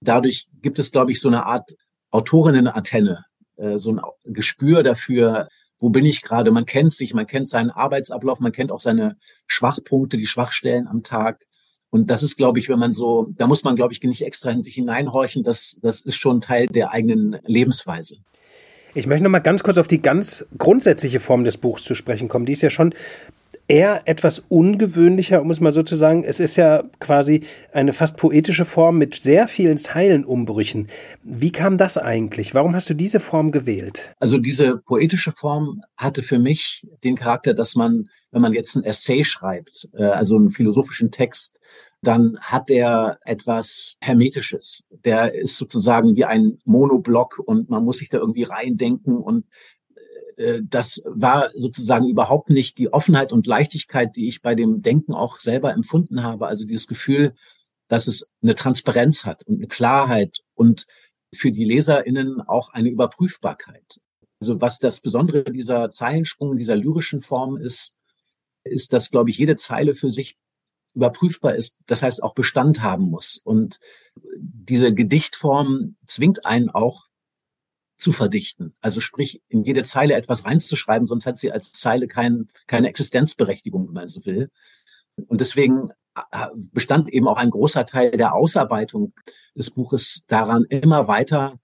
Dadurch 0.00 0.48
gibt 0.62 0.78
es, 0.78 0.92
glaube 0.92 1.12
ich, 1.12 1.20
so 1.20 1.28
eine 1.28 1.46
Art 1.46 1.74
Autorinnenantenne, 2.10 3.24
äh, 3.56 3.78
so 3.78 3.92
ein 3.92 4.00
Gespür 4.24 4.82
dafür, 4.82 5.48
wo 5.80 5.90
bin 5.90 6.04
ich 6.04 6.22
gerade? 6.22 6.50
Man 6.50 6.66
kennt 6.66 6.94
sich, 6.94 7.14
man 7.14 7.26
kennt 7.26 7.48
seinen 7.48 7.70
Arbeitsablauf, 7.70 8.40
man 8.40 8.52
kennt 8.52 8.72
auch 8.72 8.80
seine 8.80 9.16
Schwachpunkte, 9.46 10.16
die 10.16 10.26
Schwachstellen 10.26 10.88
am 10.88 11.02
Tag. 11.02 11.40
Und 11.90 12.10
das 12.10 12.22
ist, 12.22 12.36
glaube 12.36 12.58
ich, 12.58 12.68
wenn 12.68 12.78
man 12.78 12.92
so, 12.92 13.28
da 13.36 13.46
muss 13.46 13.64
man, 13.64 13.76
glaube 13.76 13.92
ich, 13.92 14.02
nicht 14.02 14.22
extra 14.22 14.50
in 14.50 14.62
sich 14.62 14.74
hineinhorchen. 14.74 15.42
Das, 15.42 15.78
das 15.82 16.00
ist 16.00 16.16
schon 16.16 16.40
Teil 16.40 16.66
der 16.66 16.90
eigenen 16.90 17.38
Lebensweise. 17.44 18.16
Ich 18.94 19.06
möchte 19.06 19.24
noch 19.24 19.30
mal 19.30 19.38
ganz 19.38 19.62
kurz 19.62 19.78
auf 19.78 19.86
die 19.86 20.02
ganz 20.02 20.44
grundsätzliche 20.58 21.20
Form 21.20 21.44
des 21.44 21.56
Buchs 21.56 21.84
zu 21.84 21.94
sprechen 21.94 22.28
kommen. 22.28 22.46
Die 22.46 22.54
ist 22.54 22.62
ja 22.62 22.70
schon 22.70 22.94
eher 23.68 24.08
etwas 24.08 24.42
ungewöhnlicher, 24.48 25.42
um 25.42 25.50
es 25.50 25.60
mal 25.60 25.70
so 25.70 25.82
zu 25.82 25.94
sagen. 25.94 26.24
Es 26.24 26.40
ist 26.40 26.56
ja 26.56 26.82
quasi 26.98 27.44
eine 27.72 27.92
fast 27.92 28.16
poetische 28.16 28.64
Form 28.64 28.98
mit 28.98 29.14
sehr 29.14 29.46
vielen 29.46 29.78
Zeilenumbrüchen. 29.78 30.88
Wie 31.22 31.52
kam 31.52 31.76
das 31.76 31.98
eigentlich? 31.98 32.54
Warum 32.54 32.74
hast 32.74 32.88
du 32.88 32.94
diese 32.94 33.20
Form 33.20 33.52
gewählt? 33.52 34.14
Also 34.18 34.38
diese 34.38 34.78
poetische 34.78 35.32
Form 35.32 35.82
hatte 35.96 36.22
für 36.22 36.38
mich 36.38 36.86
den 37.04 37.14
Charakter, 37.14 37.52
dass 37.52 37.74
man, 37.74 38.08
wenn 38.30 38.42
man 38.42 38.54
jetzt 38.54 38.74
ein 38.74 38.84
Essay 38.84 39.22
schreibt, 39.22 39.88
äh, 39.94 40.04
also 40.04 40.36
einen 40.36 40.50
philosophischen 40.50 41.10
Text, 41.10 41.60
dann 42.00 42.38
hat 42.40 42.70
er 42.70 43.18
etwas 43.24 43.96
Hermetisches. 44.00 44.86
Der 45.04 45.34
ist 45.34 45.56
sozusagen 45.56 46.16
wie 46.16 46.24
ein 46.24 46.58
Monoblock 46.64 47.40
und 47.44 47.68
man 47.70 47.84
muss 47.84 47.98
sich 47.98 48.08
da 48.08 48.18
irgendwie 48.18 48.44
reindenken 48.44 49.18
und 49.18 49.44
das 50.62 51.02
war 51.06 51.50
sozusagen 51.56 52.08
überhaupt 52.08 52.50
nicht 52.50 52.78
die 52.78 52.92
Offenheit 52.92 53.32
und 53.32 53.46
Leichtigkeit, 53.46 54.14
die 54.14 54.28
ich 54.28 54.40
bei 54.40 54.54
dem 54.54 54.82
Denken 54.82 55.12
auch 55.12 55.40
selber 55.40 55.72
empfunden 55.72 56.22
habe. 56.22 56.46
Also 56.46 56.64
dieses 56.64 56.86
Gefühl, 56.86 57.34
dass 57.88 58.06
es 58.06 58.32
eine 58.42 58.54
Transparenz 58.54 59.24
hat 59.24 59.44
und 59.46 59.56
eine 59.56 59.66
Klarheit 59.66 60.38
und 60.54 60.86
für 61.34 61.50
die 61.50 61.64
LeserInnen 61.64 62.40
auch 62.40 62.70
eine 62.70 62.88
Überprüfbarkeit. 62.88 64.00
Also 64.40 64.60
was 64.60 64.78
das 64.78 65.00
Besondere 65.00 65.44
dieser 65.44 65.90
Zeilensprung, 65.90 66.56
dieser 66.56 66.76
lyrischen 66.76 67.20
Form 67.20 67.56
ist, 67.56 67.98
ist, 68.62 68.92
dass, 68.92 69.10
glaube 69.10 69.30
ich, 69.30 69.38
jede 69.38 69.56
Zeile 69.56 69.94
für 69.94 70.10
sich 70.10 70.38
überprüfbar 70.94 71.54
ist, 71.54 71.78
das 71.86 72.02
heißt 72.02 72.22
auch 72.22 72.34
Bestand 72.34 72.82
haben 72.82 73.04
muss. 73.04 73.38
Und 73.38 73.80
diese 74.36 74.94
Gedichtform 74.94 75.96
zwingt 76.06 76.46
einen 76.46 76.70
auch 76.70 77.07
zu 77.98 78.12
verdichten. 78.12 78.74
Also 78.80 79.00
sprich, 79.00 79.42
in 79.48 79.64
jede 79.64 79.82
Zeile 79.82 80.14
etwas 80.14 80.44
reinzuschreiben, 80.44 81.06
sonst 81.06 81.26
hat 81.26 81.38
sie 81.38 81.52
als 81.52 81.72
Zeile 81.72 82.06
kein, 82.06 82.48
keine 82.66 82.88
Existenzberechtigung, 82.88 83.88
wenn 83.88 83.94
man 83.94 84.08
so 84.08 84.24
will. 84.24 84.50
Und 85.26 85.40
deswegen 85.40 85.90
äh, 86.14 86.46
bestand 86.54 87.12
eben 87.12 87.28
auch 87.28 87.36
ein 87.36 87.50
großer 87.50 87.84
Teil 87.86 88.12
der 88.12 88.34
Ausarbeitung 88.34 89.12
des 89.54 89.70
Buches 89.70 90.24
daran, 90.28 90.64
immer 90.64 91.08
weiter 91.08 91.58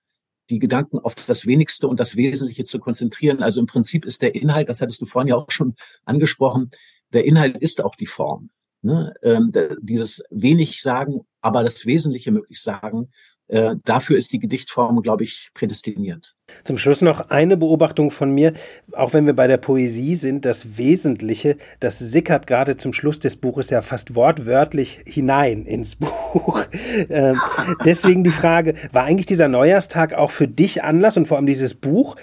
die 0.50 0.58
Gedanken 0.58 0.98
auf 0.98 1.14
das 1.14 1.46
Wenigste 1.46 1.88
und 1.88 2.00
das 2.00 2.16
Wesentliche 2.16 2.64
zu 2.64 2.78
konzentrieren. 2.78 3.42
Also 3.42 3.60
im 3.60 3.66
Prinzip 3.66 4.04
ist 4.04 4.20
der 4.20 4.34
Inhalt, 4.34 4.68
das 4.68 4.80
hattest 4.80 5.00
du 5.00 5.06
vorhin 5.06 5.28
ja 5.28 5.36
auch 5.36 5.50
schon 5.50 5.74
angesprochen, 6.04 6.70
der 7.12 7.24
Inhalt 7.24 7.56
ist 7.56 7.82
auch 7.82 7.94
die 7.94 8.06
Form. 8.06 8.50
Ne? 8.82 9.14
Ähm, 9.22 9.52
dieses 9.80 10.24
wenig 10.30 10.82
sagen, 10.82 11.20
aber 11.40 11.62
das 11.62 11.86
Wesentliche 11.86 12.32
möglichst 12.32 12.64
sagen. 12.64 13.10
Äh, 13.48 13.76
dafür 13.84 14.16
ist 14.16 14.32
die 14.32 14.38
Gedichtform, 14.38 15.02
glaube 15.02 15.24
ich, 15.24 15.50
prädestiniert. 15.52 16.34
Zum 16.62 16.78
Schluss 16.78 17.02
noch 17.02 17.28
eine 17.28 17.56
Beobachtung 17.56 18.10
von 18.10 18.30
mir, 18.30 18.54
auch 18.92 19.12
wenn 19.12 19.26
wir 19.26 19.34
bei 19.34 19.46
der 19.46 19.58
Poesie 19.58 20.14
sind, 20.14 20.44
das 20.46 20.78
Wesentliche, 20.78 21.56
das 21.80 21.98
sickert 21.98 22.46
gerade 22.46 22.76
zum 22.76 22.94
Schluss 22.94 23.18
des 23.18 23.36
Buches 23.36 23.70
ja 23.70 23.82
fast 23.82 24.14
wortwörtlich 24.14 25.00
hinein 25.06 25.66
ins 25.66 25.96
Buch. 25.96 26.64
Ähm, 27.10 27.38
deswegen 27.84 28.24
die 28.24 28.30
Frage, 28.30 28.74
war 28.92 29.04
eigentlich 29.04 29.26
dieser 29.26 29.48
Neujahrstag 29.48 30.14
auch 30.14 30.30
für 30.30 30.48
dich 30.48 30.82
Anlass 30.82 31.16
und 31.16 31.26
vor 31.26 31.36
allem 31.36 31.46
dieses 31.46 31.74
Buch 31.74 32.16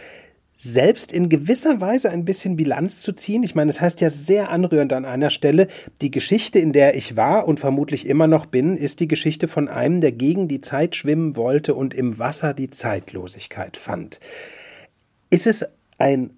selbst 0.63 1.11
in 1.11 1.27
gewisser 1.27 1.81
Weise 1.81 2.11
ein 2.11 2.23
bisschen 2.23 2.55
Bilanz 2.55 3.01
zu 3.01 3.13
ziehen. 3.13 3.41
Ich 3.41 3.55
meine, 3.55 3.71
es 3.71 3.81
heißt 3.81 3.99
ja 3.99 4.11
sehr 4.11 4.51
anrührend 4.51 4.93
an 4.93 5.05
einer 5.05 5.31
Stelle, 5.31 5.67
die 6.01 6.11
Geschichte, 6.11 6.59
in 6.59 6.71
der 6.71 6.95
ich 6.95 7.17
war 7.17 7.47
und 7.47 7.59
vermutlich 7.59 8.05
immer 8.05 8.27
noch 8.27 8.45
bin, 8.45 8.77
ist 8.77 8.99
die 8.99 9.07
Geschichte 9.07 9.47
von 9.47 9.67
einem, 9.67 10.01
der 10.01 10.11
gegen 10.11 10.47
die 10.47 10.61
Zeit 10.61 10.95
schwimmen 10.95 11.35
wollte 11.35 11.73
und 11.73 11.95
im 11.95 12.19
Wasser 12.19 12.53
die 12.53 12.69
Zeitlosigkeit 12.69 13.75
fand. 13.75 14.19
Ist 15.31 15.47
es 15.47 15.65
ein 15.97 16.35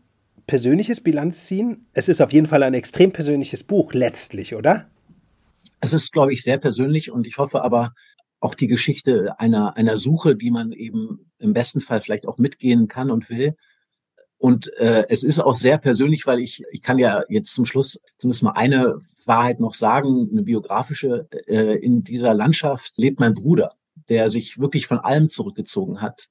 persönliches 0.47 1.01
Bilanzziehen? 1.01 1.88
Es 1.91 2.07
ist 2.07 2.21
auf 2.21 2.31
jeden 2.31 2.47
Fall 2.47 2.63
ein 2.63 2.75
extrem 2.75 3.12
persönliches 3.12 3.65
Buch, 3.65 3.93
letztlich, 3.93 4.55
oder? 4.55 4.88
Es 5.81 5.91
ist, 5.91 6.13
glaube 6.13 6.31
ich, 6.31 6.43
sehr 6.43 6.59
persönlich 6.59 7.12
und 7.12 7.27
ich 7.27 7.39
hoffe 7.39 7.62
aber, 7.62 7.93
auch 8.39 8.55
die 8.55 8.67
Geschichte 8.67 9.39
einer, 9.39 9.77
einer 9.77 9.95
Suche, 9.95 10.36
die 10.36 10.51
man 10.51 10.73
eben 10.73 11.31
im 11.39 11.53
besten 11.53 11.79
Fall 11.79 12.01
vielleicht 12.01 12.27
auch 12.27 12.38
mitgehen 12.38 12.89
kann 12.89 13.09
und 13.09 13.29
will. 13.29 13.55
Und 14.43 14.73
äh, 14.73 15.06
es 15.08 15.23
ist 15.23 15.39
auch 15.39 15.53
sehr 15.53 15.77
persönlich, 15.77 16.27
weil 16.27 16.41
ich, 16.41 16.65
ich 16.69 16.82
kann 16.82 16.99
ja 16.99 17.23
jetzt 17.29 17.53
zum 17.53 17.65
Schluss 17.65 18.01
zumindest 18.17 18.43
mal 18.43 18.51
eine 18.51 18.97
Wahrheit 19.23 19.62
noch 19.62 19.73
sagen, 19.73 20.27
eine 20.29 20.43
biografische. 20.43 21.29
Äh, 21.47 21.77
in 21.77 22.03
dieser 22.03 22.34
Landschaft 22.34 22.97
lebt 22.97 23.21
mein 23.21 23.36
Bruder, 23.36 23.77
der 24.10 24.29
sich 24.29 24.60
wirklich 24.60 24.86
von 24.86 24.99
allem 24.99 25.29
zurückgezogen 25.29 26.01
hat. 26.01 26.27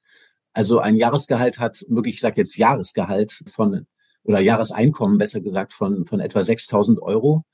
Also 0.52 0.78
ein 0.78 0.96
Jahresgehalt 0.96 1.58
hat, 1.58 1.86
wirklich, 1.88 2.16
ich 2.16 2.20
sage 2.20 2.38
jetzt 2.42 2.58
Jahresgehalt 2.58 3.44
von, 3.46 3.86
oder 4.24 4.40
Jahreseinkommen 4.40 5.16
besser 5.16 5.40
gesagt, 5.40 5.72
von, 5.72 6.04
von 6.04 6.20
etwa 6.20 6.42
6000 6.42 7.00
Euro. 7.00 7.46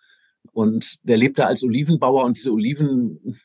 Und 0.51 0.99
der 1.05 1.18
lebt 1.18 1.38
da 1.38 1.47
als 1.47 1.62
Olivenbauer 1.62 2.25
und 2.25 2.37
diese 2.37 2.53
Oliven 2.53 3.38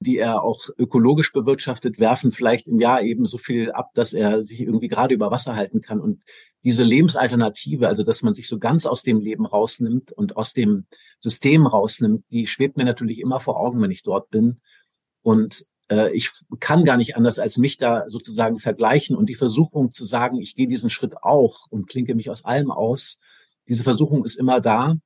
die 0.00 0.18
er 0.18 0.42
auch 0.42 0.68
ökologisch 0.78 1.32
bewirtschaftet, 1.32 1.98
werfen 1.98 2.30
vielleicht 2.30 2.68
im 2.68 2.78
Jahr 2.78 3.02
eben 3.02 3.26
so 3.26 3.38
viel 3.38 3.72
ab, 3.72 3.90
dass 3.94 4.12
er 4.12 4.44
sich 4.44 4.60
irgendwie 4.60 4.88
gerade 4.88 5.14
über 5.14 5.30
Wasser 5.30 5.56
halten 5.56 5.80
kann. 5.80 6.00
Und 6.00 6.22
diese 6.62 6.84
Lebensalternative, 6.84 7.88
also 7.88 8.02
dass 8.02 8.22
man 8.22 8.34
sich 8.34 8.48
so 8.48 8.58
ganz 8.58 8.86
aus 8.86 9.02
dem 9.02 9.20
Leben 9.20 9.46
rausnimmt 9.46 10.12
und 10.12 10.36
aus 10.36 10.52
dem 10.52 10.86
System 11.20 11.66
rausnimmt, 11.66 12.24
die 12.30 12.46
schwebt 12.46 12.76
mir 12.76 12.84
natürlich 12.84 13.18
immer 13.20 13.40
vor 13.40 13.58
Augen, 13.58 13.80
wenn 13.82 13.90
ich 13.90 14.02
dort 14.02 14.30
bin. 14.30 14.60
Und 15.22 15.64
äh, 15.90 16.12
ich 16.12 16.30
kann 16.60 16.84
gar 16.84 16.96
nicht 16.96 17.16
anders, 17.16 17.38
als 17.38 17.58
mich 17.58 17.76
da 17.76 18.08
sozusagen 18.08 18.58
vergleichen 18.58 19.16
und 19.16 19.28
die 19.28 19.34
Versuchung 19.34 19.92
zu 19.92 20.04
sagen, 20.04 20.40
ich 20.40 20.54
gehe 20.54 20.68
diesen 20.68 20.90
Schritt 20.90 21.16
auch 21.22 21.66
und 21.70 21.88
klinke 21.88 22.14
mich 22.14 22.30
aus 22.30 22.44
allem 22.44 22.70
aus, 22.70 23.20
Diese 23.66 23.82
Versuchung 23.82 24.24
ist 24.24 24.36
immer 24.36 24.60
da. 24.60 24.96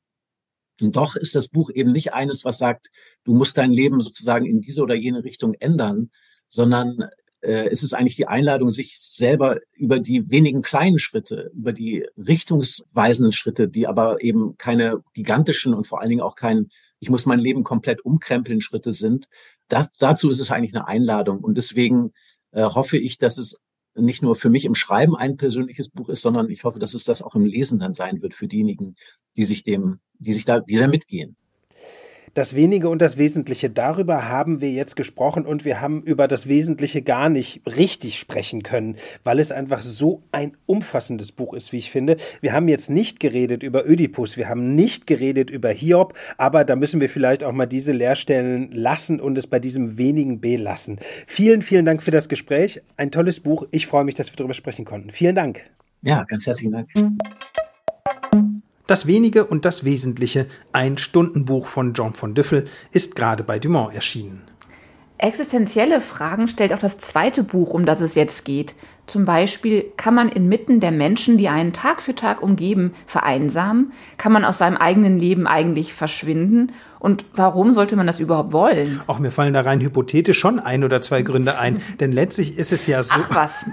Und 0.82 0.96
doch 0.96 1.16
ist 1.16 1.34
das 1.34 1.48
Buch 1.48 1.70
eben 1.70 1.92
nicht 1.92 2.12
eines, 2.12 2.44
was 2.44 2.58
sagt, 2.58 2.90
du 3.24 3.34
musst 3.34 3.56
dein 3.56 3.72
Leben 3.72 4.00
sozusagen 4.00 4.46
in 4.46 4.60
diese 4.60 4.82
oder 4.82 4.94
jene 4.94 5.24
Richtung 5.24 5.54
ändern, 5.54 6.10
sondern 6.48 7.08
äh, 7.42 7.68
es 7.70 7.82
ist 7.82 7.92
eigentlich 7.92 8.16
die 8.16 8.28
Einladung, 8.28 8.70
sich 8.70 8.98
selber 8.98 9.58
über 9.72 9.98
die 9.98 10.30
wenigen 10.30 10.62
kleinen 10.62 10.98
Schritte, 10.98 11.50
über 11.54 11.72
die 11.72 12.06
richtungsweisenden 12.16 13.32
Schritte, 13.32 13.68
die 13.68 13.86
aber 13.86 14.22
eben 14.22 14.56
keine 14.56 15.02
gigantischen 15.14 15.74
und 15.74 15.86
vor 15.86 16.00
allen 16.00 16.10
Dingen 16.10 16.22
auch 16.22 16.36
kein, 16.36 16.68
ich 17.00 17.10
muss 17.10 17.26
mein 17.26 17.40
Leben 17.40 17.64
komplett 17.64 18.04
umkrempeln 18.04 18.60
Schritte 18.60 18.92
sind. 18.92 19.28
Das, 19.68 19.92
dazu 19.98 20.30
ist 20.30 20.40
es 20.40 20.50
eigentlich 20.50 20.74
eine 20.74 20.86
Einladung. 20.86 21.40
Und 21.40 21.56
deswegen 21.56 22.12
äh, 22.52 22.62
hoffe 22.62 22.96
ich, 22.96 23.18
dass 23.18 23.38
es 23.38 23.60
nicht 23.94 24.22
nur 24.22 24.36
für 24.36 24.48
mich 24.48 24.64
im 24.64 24.74
Schreiben 24.74 25.16
ein 25.16 25.36
persönliches 25.36 25.90
Buch 25.90 26.08
ist, 26.08 26.22
sondern 26.22 26.48
ich 26.48 26.64
hoffe, 26.64 26.78
dass 26.78 26.94
es 26.94 27.04
das 27.04 27.22
auch 27.22 27.34
im 27.34 27.44
Lesen 27.44 27.78
dann 27.78 27.92
sein 27.92 28.22
wird 28.22 28.34
für 28.34 28.48
diejenigen, 28.48 28.96
die 29.36 29.44
sich 29.44 29.64
dem, 29.64 29.98
die 30.18 30.32
sich 30.32 30.44
da, 30.44 30.60
die 30.60 30.76
da 30.76 30.88
mitgehen. 30.88 31.36
Das 32.34 32.54
Wenige 32.54 32.88
und 32.88 33.02
das 33.02 33.18
Wesentliche, 33.18 33.68
darüber 33.68 34.26
haben 34.30 34.62
wir 34.62 34.70
jetzt 34.70 34.96
gesprochen 34.96 35.44
und 35.44 35.66
wir 35.66 35.82
haben 35.82 36.02
über 36.02 36.26
das 36.26 36.48
Wesentliche 36.48 37.02
gar 37.02 37.28
nicht 37.28 37.60
richtig 37.66 38.18
sprechen 38.18 38.62
können, 38.62 38.96
weil 39.22 39.38
es 39.38 39.52
einfach 39.52 39.82
so 39.82 40.22
ein 40.32 40.56
umfassendes 40.64 41.30
Buch 41.30 41.52
ist, 41.52 41.74
wie 41.74 41.76
ich 41.76 41.90
finde. 41.90 42.16
Wir 42.40 42.54
haben 42.54 42.68
jetzt 42.68 42.88
nicht 42.88 43.20
geredet 43.20 43.62
über 43.62 43.86
Ödipus, 43.86 44.38
wir 44.38 44.48
haben 44.48 44.74
nicht 44.74 45.06
geredet 45.06 45.50
über 45.50 45.68
Hiob, 45.68 46.14
aber 46.38 46.64
da 46.64 46.74
müssen 46.74 47.02
wir 47.02 47.10
vielleicht 47.10 47.44
auch 47.44 47.52
mal 47.52 47.66
diese 47.66 47.92
Leerstellen 47.92 48.70
lassen 48.72 49.20
und 49.20 49.36
es 49.36 49.46
bei 49.46 49.58
diesem 49.58 49.98
wenigen 49.98 50.40
belassen. 50.40 51.00
Vielen, 51.26 51.60
vielen 51.60 51.84
Dank 51.84 52.02
für 52.02 52.12
das 52.12 52.30
Gespräch. 52.30 52.80
Ein 52.96 53.10
tolles 53.10 53.40
Buch. 53.40 53.66
Ich 53.72 53.86
freue 53.86 54.04
mich, 54.04 54.14
dass 54.14 54.32
wir 54.32 54.36
darüber 54.36 54.54
sprechen 54.54 54.86
konnten. 54.86 55.10
Vielen 55.10 55.34
Dank. 55.34 55.64
Ja, 56.00 56.24
ganz 56.24 56.46
herzlichen 56.46 56.72
Dank. 56.72 56.88
Das 58.86 59.06
Wenige 59.06 59.44
und 59.44 59.64
das 59.64 59.84
Wesentliche, 59.84 60.46
ein 60.72 60.98
Stundenbuch 60.98 61.68
von 61.68 61.92
John 61.92 62.14
von 62.14 62.34
Düffel, 62.34 62.66
ist 62.90 63.14
gerade 63.14 63.44
bei 63.44 63.60
Dumont 63.60 63.94
erschienen. 63.94 64.42
Existenzielle 65.18 66.00
Fragen 66.00 66.48
stellt 66.48 66.74
auch 66.74 66.80
das 66.80 66.98
zweite 66.98 67.44
Buch, 67.44 67.70
um 67.70 67.86
das 67.86 68.00
es 68.00 68.16
jetzt 68.16 68.44
geht. 68.44 68.74
Zum 69.06 69.24
Beispiel, 69.24 69.84
kann 69.96 70.14
man 70.14 70.28
inmitten 70.28 70.80
der 70.80 70.90
Menschen, 70.90 71.38
die 71.38 71.48
einen 71.48 71.72
Tag 71.72 72.02
für 72.02 72.16
Tag 72.16 72.42
umgeben, 72.42 72.92
vereinsamen? 73.06 73.92
Kann 74.18 74.32
man 74.32 74.44
aus 74.44 74.58
seinem 74.58 74.76
eigenen 74.76 75.20
Leben 75.20 75.46
eigentlich 75.46 75.94
verschwinden? 75.94 76.72
Und 77.02 77.24
warum 77.34 77.74
sollte 77.74 77.96
man 77.96 78.06
das 78.06 78.20
überhaupt 78.20 78.52
wollen? 78.52 79.00
Auch 79.08 79.18
mir 79.18 79.32
fallen 79.32 79.54
da 79.54 79.62
rein 79.62 79.80
hypothetisch 79.80 80.38
schon 80.38 80.60
ein 80.60 80.84
oder 80.84 81.02
zwei 81.02 81.22
Gründe 81.22 81.58
ein, 81.58 81.82
denn 82.00 82.12
letztlich 82.12 82.56
ist 82.56 82.70
es 82.70 82.86
ja 82.86 83.02
so. 83.02 83.16
Ach 83.16 83.34
was. 83.34 83.66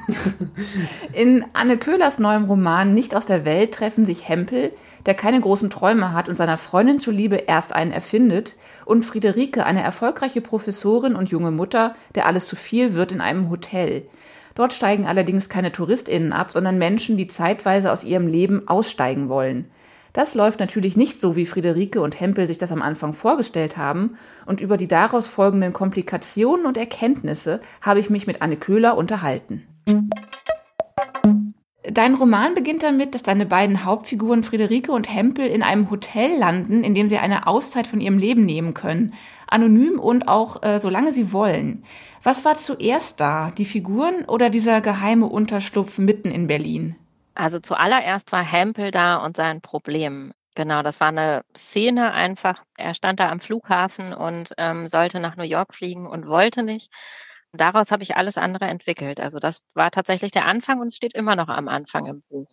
In 1.14 1.46
Anne 1.54 1.78
Köhlers 1.78 2.18
neuem 2.18 2.46
Roman 2.46 2.90
Nicht 2.90 3.16
aus 3.16 3.28
der 3.28 3.46
Welt 3.46 3.72
treffen 3.72 4.04
sich 4.04 4.28
Hempel, 4.28 4.72
der 5.06 5.14
keine 5.14 5.40
großen 5.40 5.70
Träume 5.70 6.12
hat 6.12 6.28
und 6.28 6.34
seiner 6.34 6.58
Freundin 6.58 7.00
zuliebe 7.00 7.36
erst 7.36 7.72
einen 7.72 7.92
erfindet, 7.92 8.56
und 8.86 9.06
Friederike, 9.06 9.64
eine 9.64 9.84
erfolgreiche 9.84 10.42
Professorin 10.42 11.16
und 11.16 11.30
junge 11.30 11.52
Mutter, 11.52 11.94
der 12.16 12.26
alles 12.26 12.48
zu 12.48 12.56
viel 12.56 12.96
wird 12.96 13.12
in 13.12 13.22
einem 13.22 13.52
Hotel. 13.52 14.08
Dort 14.56 14.74
steigen 14.74 15.06
allerdings 15.06 15.50
keine 15.50 15.72
TouristInnen 15.72 16.34
ab, 16.34 16.52
sondern 16.52 16.80
Menschen, 16.80 17.16
die 17.16 17.28
zeitweise 17.28 17.92
aus 17.92 18.04
ihrem 18.04 18.26
Leben 18.26 18.68
aussteigen 18.68 19.30
wollen. 19.30 19.70
Das 20.14 20.36
läuft 20.36 20.60
natürlich 20.60 20.98
nicht 20.98 21.22
so, 21.22 21.36
wie 21.36 21.46
Friederike 21.46 22.02
und 22.02 22.20
Hempel 22.20 22.48
sich 22.48 22.58
das 22.58 22.72
am 22.72 22.82
Anfang 22.82 23.14
vorgestellt 23.14 23.78
haben, 23.78 24.18
und 24.46 24.62
über 24.62 24.78
die 24.78 24.88
daraus 24.88 25.28
folgenden 25.28 25.74
Komplikationen 25.74 26.66
und 26.66 26.78
Erkenntnisse 26.78 27.60
habe 27.82 28.00
ich 28.00 28.10
mich 28.10 28.28
mit 28.28 28.42
Anne 28.42 28.58
Köhler 28.58 28.98
unterhalten. 28.98 29.64
Dein 31.92 32.14
Roman 32.14 32.54
beginnt 32.54 32.84
damit, 32.84 33.16
dass 33.16 33.24
deine 33.24 33.46
beiden 33.46 33.86
Hauptfiguren 33.86 34.44
Friederike 34.44 34.92
und 34.92 35.12
Hempel 35.14 35.48
in 35.48 35.64
einem 35.64 35.90
Hotel 35.90 36.38
landen, 36.38 36.84
in 36.84 36.94
dem 36.94 37.10
sie 37.10 37.18
eine 37.18 37.48
Auszeit 37.48 37.88
von 37.88 38.02
ihrem 38.02 38.20
Leben 38.20 38.46
nehmen 38.46 38.74
können. 38.74 39.14
Anonym 39.48 40.00
und 40.00 40.28
auch 40.28 40.62
äh, 40.62 40.80
solange 40.80 41.12
sie 41.12 41.32
wollen. 41.32 41.84
Was 42.22 42.46
war 42.46 42.56
zuerst 42.56 43.20
da? 43.20 43.52
Die 43.58 43.66
Figuren 43.66 44.26
oder 44.26 44.50
dieser 44.50 44.82
geheime 44.82 45.26
Unterschlupf 45.26 45.98
mitten 45.98 46.30
in 46.30 46.48
Berlin? 46.48 46.96
Also 47.40 47.62
zuallererst 47.62 48.34
war 48.34 48.44
Hempel 48.44 48.92
da 48.92 49.16
und 49.16 49.38
sein 49.38 49.62
Problem. 49.62 50.34
Genau, 50.56 50.84
das 50.84 51.00
war 51.00 51.08
eine 51.08 51.44
Szene 51.56 52.12
einfach. 52.12 52.64
Er 52.76 52.94
stand 52.94 53.22
da 53.22 53.30
am 53.30 53.40
Flughafen 53.40 54.14
und 54.14 54.52
ähm, 54.58 54.88
sollte 54.88 55.22
nach 55.22 55.38
New 55.38 55.44
York 55.44 55.74
fliegen 55.74 56.06
und 56.06 56.28
wollte 56.28 56.64
nicht. 56.64 56.92
Daraus 57.54 57.92
habe 57.92 58.04
ich 58.04 58.18
alles 58.18 58.38
andere 58.38 58.66
entwickelt. 58.66 59.22
Also 59.22 59.40
das 59.40 59.62
war 59.74 59.90
tatsächlich 59.90 60.32
der 60.32 60.48
Anfang 60.48 60.82
und 60.82 60.88
es 60.88 60.98
steht 60.98 61.16
immer 61.16 61.38
noch 61.38 61.48
am 61.48 61.70
Anfang 61.70 62.08
im 62.08 62.24
Buch. 62.30 62.50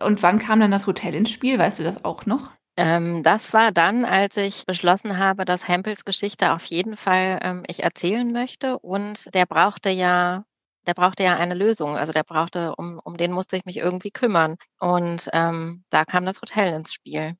Und 0.00 0.22
wann 0.22 0.38
kam 0.38 0.58
dann 0.58 0.70
das 0.70 0.86
Hotel 0.86 1.14
ins 1.14 1.28
Spiel? 1.30 1.58
Weißt 1.58 1.78
du 1.78 1.84
das 1.84 2.06
auch 2.06 2.24
noch? 2.24 2.52
Ähm, 2.78 3.22
das 3.22 3.52
war 3.52 3.72
dann, 3.72 4.06
als 4.06 4.38
ich 4.38 4.64
beschlossen 4.64 5.18
habe, 5.18 5.44
dass 5.44 5.68
Hempels 5.68 6.06
Geschichte 6.06 6.52
auf 6.54 6.64
jeden 6.64 6.96
Fall 6.96 7.40
ähm, 7.42 7.62
ich 7.66 7.82
erzählen 7.82 8.32
möchte. 8.32 8.78
Und 8.78 9.34
der 9.34 9.44
brauchte 9.44 9.90
ja, 9.90 10.44
der 10.86 10.94
brauchte 10.94 11.22
ja 11.22 11.36
eine 11.36 11.54
Lösung. 11.54 11.96
Also 11.96 12.12
der 12.12 12.24
brauchte, 12.24 12.74
um, 12.76 13.00
um 13.04 13.16
den 13.16 13.32
musste 13.32 13.56
ich 13.56 13.64
mich 13.64 13.78
irgendwie 13.78 14.10
kümmern. 14.10 14.56
Und 14.78 15.28
ähm, 15.32 15.84
da 15.90 16.04
kam 16.04 16.24
das 16.24 16.40
Hotel 16.40 16.74
ins 16.74 16.92
Spiel. 16.92 17.34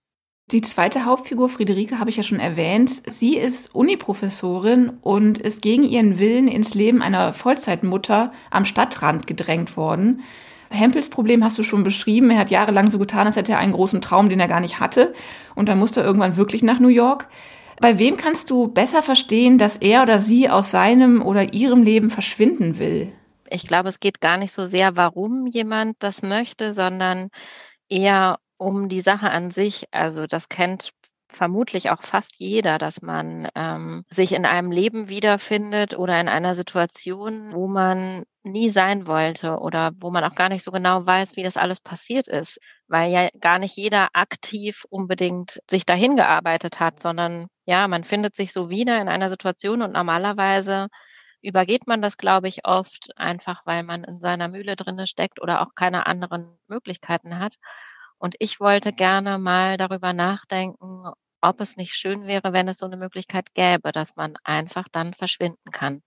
Die 0.50 0.60
zweite 0.60 1.06
Hauptfigur, 1.06 1.48
Friederike, 1.48 1.98
habe 1.98 2.10
ich 2.10 2.16
ja 2.16 2.22
schon 2.22 2.38
erwähnt. 2.38 3.02
Sie 3.10 3.38
ist 3.38 3.74
Uniprofessorin 3.74 4.90
und 5.00 5.38
ist 5.38 5.62
gegen 5.62 5.84
ihren 5.84 6.18
Willen 6.18 6.48
ins 6.48 6.74
Leben 6.74 7.00
einer 7.00 7.32
Vollzeitmutter 7.32 8.30
am 8.50 8.66
Stadtrand 8.66 9.26
gedrängt 9.26 9.78
worden. 9.78 10.22
Hempels 10.68 11.08
Problem 11.08 11.42
hast 11.42 11.56
du 11.56 11.62
schon 11.62 11.82
beschrieben. 11.82 12.30
Er 12.30 12.38
hat 12.38 12.50
jahrelang 12.50 12.90
so 12.90 12.98
getan, 12.98 13.26
als 13.26 13.36
hätte 13.36 13.52
er 13.52 13.58
einen 13.58 13.72
großen 13.72 14.02
Traum, 14.02 14.28
den 14.28 14.40
er 14.40 14.48
gar 14.48 14.60
nicht 14.60 14.80
hatte. 14.80 15.14
Und 15.54 15.68
dann 15.68 15.78
musste 15.78 16.00
er 16.00 16.06
irgendwann 16.06 16.36
wirklich 16.36 16.62
nach 16.62 16.78
New 16.78 16.88
York. 16.88 17.28
Bei 17.80 17.98
wem 17.98 18.18
kannst 18.18 18.50
du 18.50 18.68
besser 18.68 19.02
verstehen, 19.02 19.56
dass 19.56 19.78
er 19.78 20.02
oder 20.02 20.18
sie 20.18 20.50
aus 20.50 20.70
seinem 20.70 21.22
oder 21.22 21.54
ihrem 21.54 21.82
Leben 21.82 22.10
verschwinden 22.10 22.78
will? 22.78 23.12
Ich 23.50 23.66
glaube, 23.66 23.88
es 23.88 24.00
geht 24.00 24.20
gar 24.20 24.36
nicht 24.36 24.52
so 24.52 24.64
sehr, 24.66 24.96
warum 24.96 25.46
jemand 25.46 25.96
das 26.00 26.22
möchte, 26.22 26.72
sondern 26.72 27.28
eher 27.88 28.38
um 28.58 28.88
die 28.88 29.00
Sache 29.00 29.30
an 29.30 29.50
sich, 29.50 29.86
also 29.92 30.26
das 30.26 30.48
kennt 30.48 30.90
vermutlich 31.28 31.90
auch 31.90 32.02
fast 32.02 32.38
jeder, 32.38 32.78
dass 32.78 33.02
man 33.02 33.48
ähm, 33.56 34.04
sich 34.10 34.32
in 34.32 34.46
einem 34.46 34.70
Leben 34.70 35.08
wiederfindet 35.08 35.94
oder 35.98 36.20
in 36.20 36.28
einer 36.28 36.54
Situation, 36.54 37.52
wo 37.52 37.66
man 37.68 38.24
nie 38.44 38.70
sein 38.70 39.06
wollte 39.08 39.58
oder 39.58 39.92
wo 40.00 40.10
man 40.10 40.24
auch 40.24 40.36
gar 40.36 40.48
nicht 40.48 40.62
so 40.64 40.70
genau 40.72 41.04
weiß, 41.06 41.36
wie 41.36 41.42
das 41.42 41.56
alles 41.56 41.80
passiert 41.80 42.28
ist, 42.28 42.60
weil 42.88 43.10
ja 43.12 43.28
gar 43.40 43.58
nicht 43.58 43.76
jeder 43.76 44.08
aktiv 44.14 44.84
unbedingt 44.90 45.60
sich 45.68 45.84
dahin 45.86 46.16
gearbeitet 46.16 46.80
hat, 46.80 47.00
sondern 47.00 47.48
ja, 47.66 47.88
man 47.88 48.04
findet 48.04 48.36
sich 48.36 48.52
so 48.52 48.70
wieder 48.70 49.00
in 49.00 49.08
einer 49.08 49.28
Situation 49.30 49.82
und 49.82 49.92
normalerweise 49.92 50.88
übergeht 51.44 51.86
man 51.86 52.02
das, 52.02 52.16
glaube 52.16 52.48
ich, 52.48 52.64
oft 52.64 53.16
einfach, 53.16 53.66
weil 53.66 53.82
man 53.82 54.04
in 54.04 54.20
seiner 54.20 54.48
Mühle 54.48 54.76
drinne 54.76 55.06
steckt 55.06 55.40
oder 55.40 55.60
auch 55.62 55.74
keine 55.74 56.06
anderen 56.06 56.58
Möglichkeiten 56.68 57.38
hat. 57.38 57.56
Und 58.18 58.34
ich 58.38 58.60
wollte 58.60 58.92
gerne 58.92 59.38
mal 59.38 59.76
darüber 59.76 60.12
nachdenken, 60.12 61.04
ob 61.40 61.60
es 61.60 61.76
nicht 61.76 61.94
schön 61.94 62.26
wäre, 62.26 62.52
wenn 62.52 62.68
es 62.68 62.78
so 62.78 62.86
eine 62.86 62.96
Möglichkeit 62.96 63.54
gäbe, 63.54 63.92
dass 63.92 64.16
man 64.16 64.36
einfach 64.44 64.84
dann 64.90 65.12
verschwinden 65.12 65.70
kann. 65.70 66.02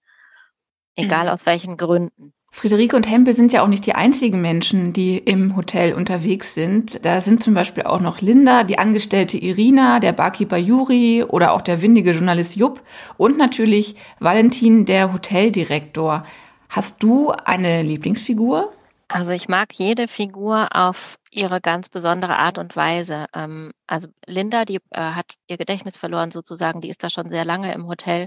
Egal 0.96 1.26
mhm. 1.26 1.30
aus 1.30 1.46
welchen 1.46 1.76
Gründen. 1.76 2.34
Friederike 2.50 2.96
und 2.96 3.08
Hempel 3.08 3.34
sind 3.34 3.52
ja 3.52 3.62
auch 3.62 3.68
nicht 3.68 3.86
die 3.86 3.94
einzigen 3.94 4.40
Menschen, 4.40 4.92
die 4.92 5.18
im 5.18 5.54
Hotel 5.54 5.94
unterwegs 5.94 6.54
sind. 6.54 7.04
Da 7.04 7.20
sind 7.20 7.42
zum 7.42 7.54
Beispiel 7.54 7.84
auch 7.84 8.00
noch 8.00 8.20
Linda, 8.20 8.64
die 8.64 8.78
Angestellte 8.78 9.38
Irina, 9.38 10.00
der 10.00 10.12
Barkeeper 10.12 10.56
Juri 10.56 11.22
oder 11.22 11.52
auch 11.52 11.60
der 11.60 11.82
windige 11.82 12.12
Journalist 12.12 12.56
Jupp 12.56 12.82
und 13.16 13.38
natürlich 13.38 13.96
Valentin, 14.18 14.86
der 14.86 15.12
Hoteldirektor. 15.12 16.24
Hast 16.68 17.02
du 17.02 17.30
eine 17.30 17.82
Lieblingsfigur? 17.82 18.72
Also 19.08 19.30
ich 19.30 19.48
mag 19.48 19.72
jede 19.72 20.06
Figur 20.06 20.68
auf 20.76 21.18
ihre 21.30 21.62
ganz 21.62 21.88
besondere 21.88 22.36
Art 22.36 22.58
und 22.58 22.76
Weise. 22.76 23.26
Ähm, 23.34 23.72
also 23.86 24.08
Linda, 24.26 24.66
die 24.66 24.80
äh, 24.90 25.00
hat 25.00 25.34
ihr 25.46 25.56
Gedächtnis 25.56 25.96
verloren 25.96 26.30
sozusagen, 26.30 26.82
die 26.82 26.90
ist 26.90 27.02
da 27.02 27.08
schon 27.08 27.30
sehr 27.30 27.46
lange 27.46 27.72
im 27.72 27.86
Hotel 27.86 28.26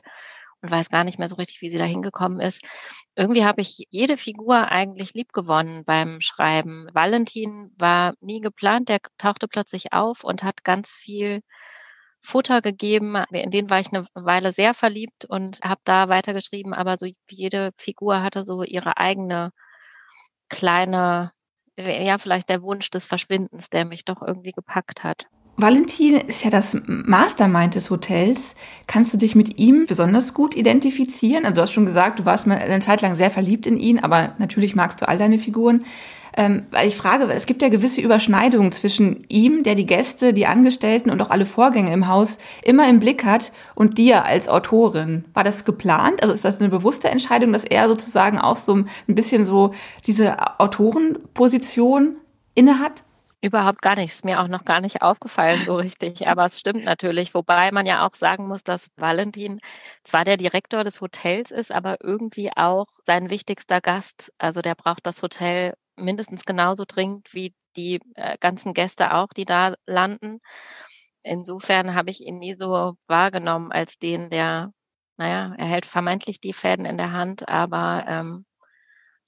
und 0.61 0.71
weiß 0.71 0.89
gar 0.89 1.03
nicht 1.03 1.19
mehr 1.19 1.27
so 1.27 1.35
richtig, 1.35 1.61
wie 1.61 1.69
sie 1.69 1.77
da 1.77 1.85
hingekommen 1.85 2.39
ist. 2.39 2.63
Irgendwie 3.15 3.43
habe 3.45 3.61
ich 3.61 3.87
jede 3.89 4.17
Figur 4.17 4.71
eigentlich 4.71 5.13
lieb 5.13 5.33
gewonnen 5.33 5.83
beim 5.85 6.21
Schreiben. 6.21 6.87
Valentin 6.93 7.71
war 7.77 8.13
nie 8.21 8.41
geplant, 8.41 8.89
der 8.89 8.99
tauchte 9.17 9.47
plötzlich 9.47 9.93
auf 9.93 10.23
und 10.23 10.43
hat 10.43 10.63
ganz 10.63 10.93
viel 10.93 11.41
Futter 12.21 12.61
gegeben. 12.61 13.15
In 13.31 13.51
den 13.51 13.69
war 13.69 13.79
ich 13.79 13.91
eine 13.91 14.05
Weile 14.13 14.51
sehr 14.51 14.73
verliebt 14.73 15.25
und 15.25 15.59
habe 15.61 15.81
da 15.83 16.09
weitergeschrieben, 16.09 16.73
aber 16.73 16.97
so 16.97 17.07
jede 17.29 17.71
Figur 17.77 18.21
hatte 18.21 18.43
so 18.43 18.63
ihre 18.63 18.97
eigene 18.97 19.51
kleine, 20.49 21.31
ja, 21.77 22.17
vielleicht 22.17 22.49
der 22.49 22.61
Wunsch 22.61 22.91
des 22.91 23.05
Verschwindens, 23.05 23.69
der 23.69 23.85
mich 23.85 24.05
doch 24.05 24.21
irgendwie 24.21 24.51
gepackt 24.51 25.03
hat. 25.03 25.27
Valentin 25.61 26.15
ist 26.15 26.43
ja 26.43 26.49
das 26.49 26.75
Mastermind 26.87 27.75
des 27.75 27.91
Hotels. 27.91 28.55
Kannst 28.87 29.13
du 29.13 29.17
dich 29.17 29.35
mit 29.35 29.59
ihm 29.59 29.85
besonders 29.85 30.33
gut 30.33 30.55
identifizieren? 30.55 31.45
Also 31.45 31.55
du 31.55 31.61
hast 31.61 31.71
schon 31.71 31.85
gesagt, 31.85 32.19
du 32.19 32.25
warst 32.25 32.47
mal 32.47 32.57
eine 32.57 32.79
Zeit 32.79 33.01
lang 33.01 33.13
sehr 33.13 33.29
verliebt 33.29 33.67
in 33.67 33.77
ihn, 33.77 33.99
aber 33.99 34.33
natürlich 34.39 34.75
magst 34.75 35.01
du 35.01 35.07
all 35.07 35.19
deine 35.19 35.37
Figuren. 35.37 35.85
Ähm, 36.35 36.63
weil 36.71 36.87
ich 36.87 36.95
frage, 36.95 37.25
es 37.31 37.45
gibt 37.45 37.61
ja 37.61 37.69
gewisse 37.69 38.01
Überschneidungen 38.01 38.71
zwischen 38.71 39.25
ihm, 39.27 39.63
der 39.63 39.75
die 39.75 39.85
Gäste, 39.85 40.33
die 40.33 40.47
Angestellten 40.47 41.09
und 41.09 41.21
auch 41.21 41.29
alle 41.29 41.45
Vorgänge 41.45 41.93
im 41.93 42.07
Haus 42.07 42.39
immer 42.63 42.87
im 42.89 42.99
Blick 42.99 43.25
hat, 43.25 43.51
und 43.75 43.97
dir 43.97 44.23
als 44.25 44.47
Autorin. 44.47 45.25
War 45.33 45.43
das 45.43 45.65
geplant? 45.65 46.23
Also 46.23 46.33
ist 46.33 46.45
das 46.45 46.59
eine 46.59 46.69
bewusste 46.69 47.09
Entscheidung, 47.09 47.51
dass 47.51 47.65
er 47.65 47.87
sozusagen 47.87 48.39
auch 48.39 48.57
so 48.57 48.75
ein 48.75 48.87
bisschen 49.07 49.43
so 49.43 49.73
diese 50.07 50.59
Autorenposition 50.59 52.15
innehat? 52.55 53.03
Überhaupt 53.43 53.81
gar 53.81 53.95
nicht. 53.95 54.11
Ist 54.11 54.23
mir 54.25 54.39
auch 54.39 54.47
noch 54.47 54.65
gar 54.65 54.81
nicht 54.81 55.01
aufgefallen 55.01 55.65
so 55.65 55.75
richtig. 55.77 56.27
Aber 56.27 56.45
es 56.45 56.59
stimmt 56.59 56.83
natürlich. 56.85 57.33
Wobei 57.33 57.71
man 57.71 57.85
ja 57.87 58.05
auch 58.05 58.13
sagen 58.15 58.47
muss, 58.47 58.63
dass 58.63 58.89
Valentin 58.97 59.59
zwar 60.03 60.23
der 60.25 60.37
Direktor 60.37 60.83
des 60.83 61.01
Hotels 61.01 61.49
ist, 61.51 61.71
aber 61.71 61.97
irgendwie 62.03 62.51
auch 62.55 62.85
sein 63.03 63.29
wichtigster 63.31 63.81
Gast. 63.81 64.31
Also 64.37 64.61
der 64.61 64.75
braucht 64.75 65.05
das 65.07 65.23
Hotel 65.23 65.73
mindestens 65.95 66.45
genauso 66.45 66.83
dringend 66.87 67.33
wie 67.33 67.53
die 67.75 67.99
äh, 68.15 68.37
ganzen 68.39 68.73
Gäste 68.73 69.13
auch, 69.15 69.29
die 69.35 69.45
da 69.45 69.73
landen. 69.87 70.39
Insofern 71.23 71.95
habe 71.95 72.09
ich 72.11 72.21
ihn 72.21 72.39
nie 72.39 72.55
so 72.57 72.95
wahrgenommen 73.07 73.71
als 73.71 73.97
den, 73.99 74.29
der, 74.29 74.71
naja, 75.17 75.53
er 75.57 75.65
hält 75.65 75.85
vermeintlich 75.85 76.39
die 76.41 76.53
Fäden 76.53 76.85
in 76.85 76.97
der 76.97 77.11
Hand, 77.11 77.47
aber 77.49 78.05
ähm, 78.07 78.45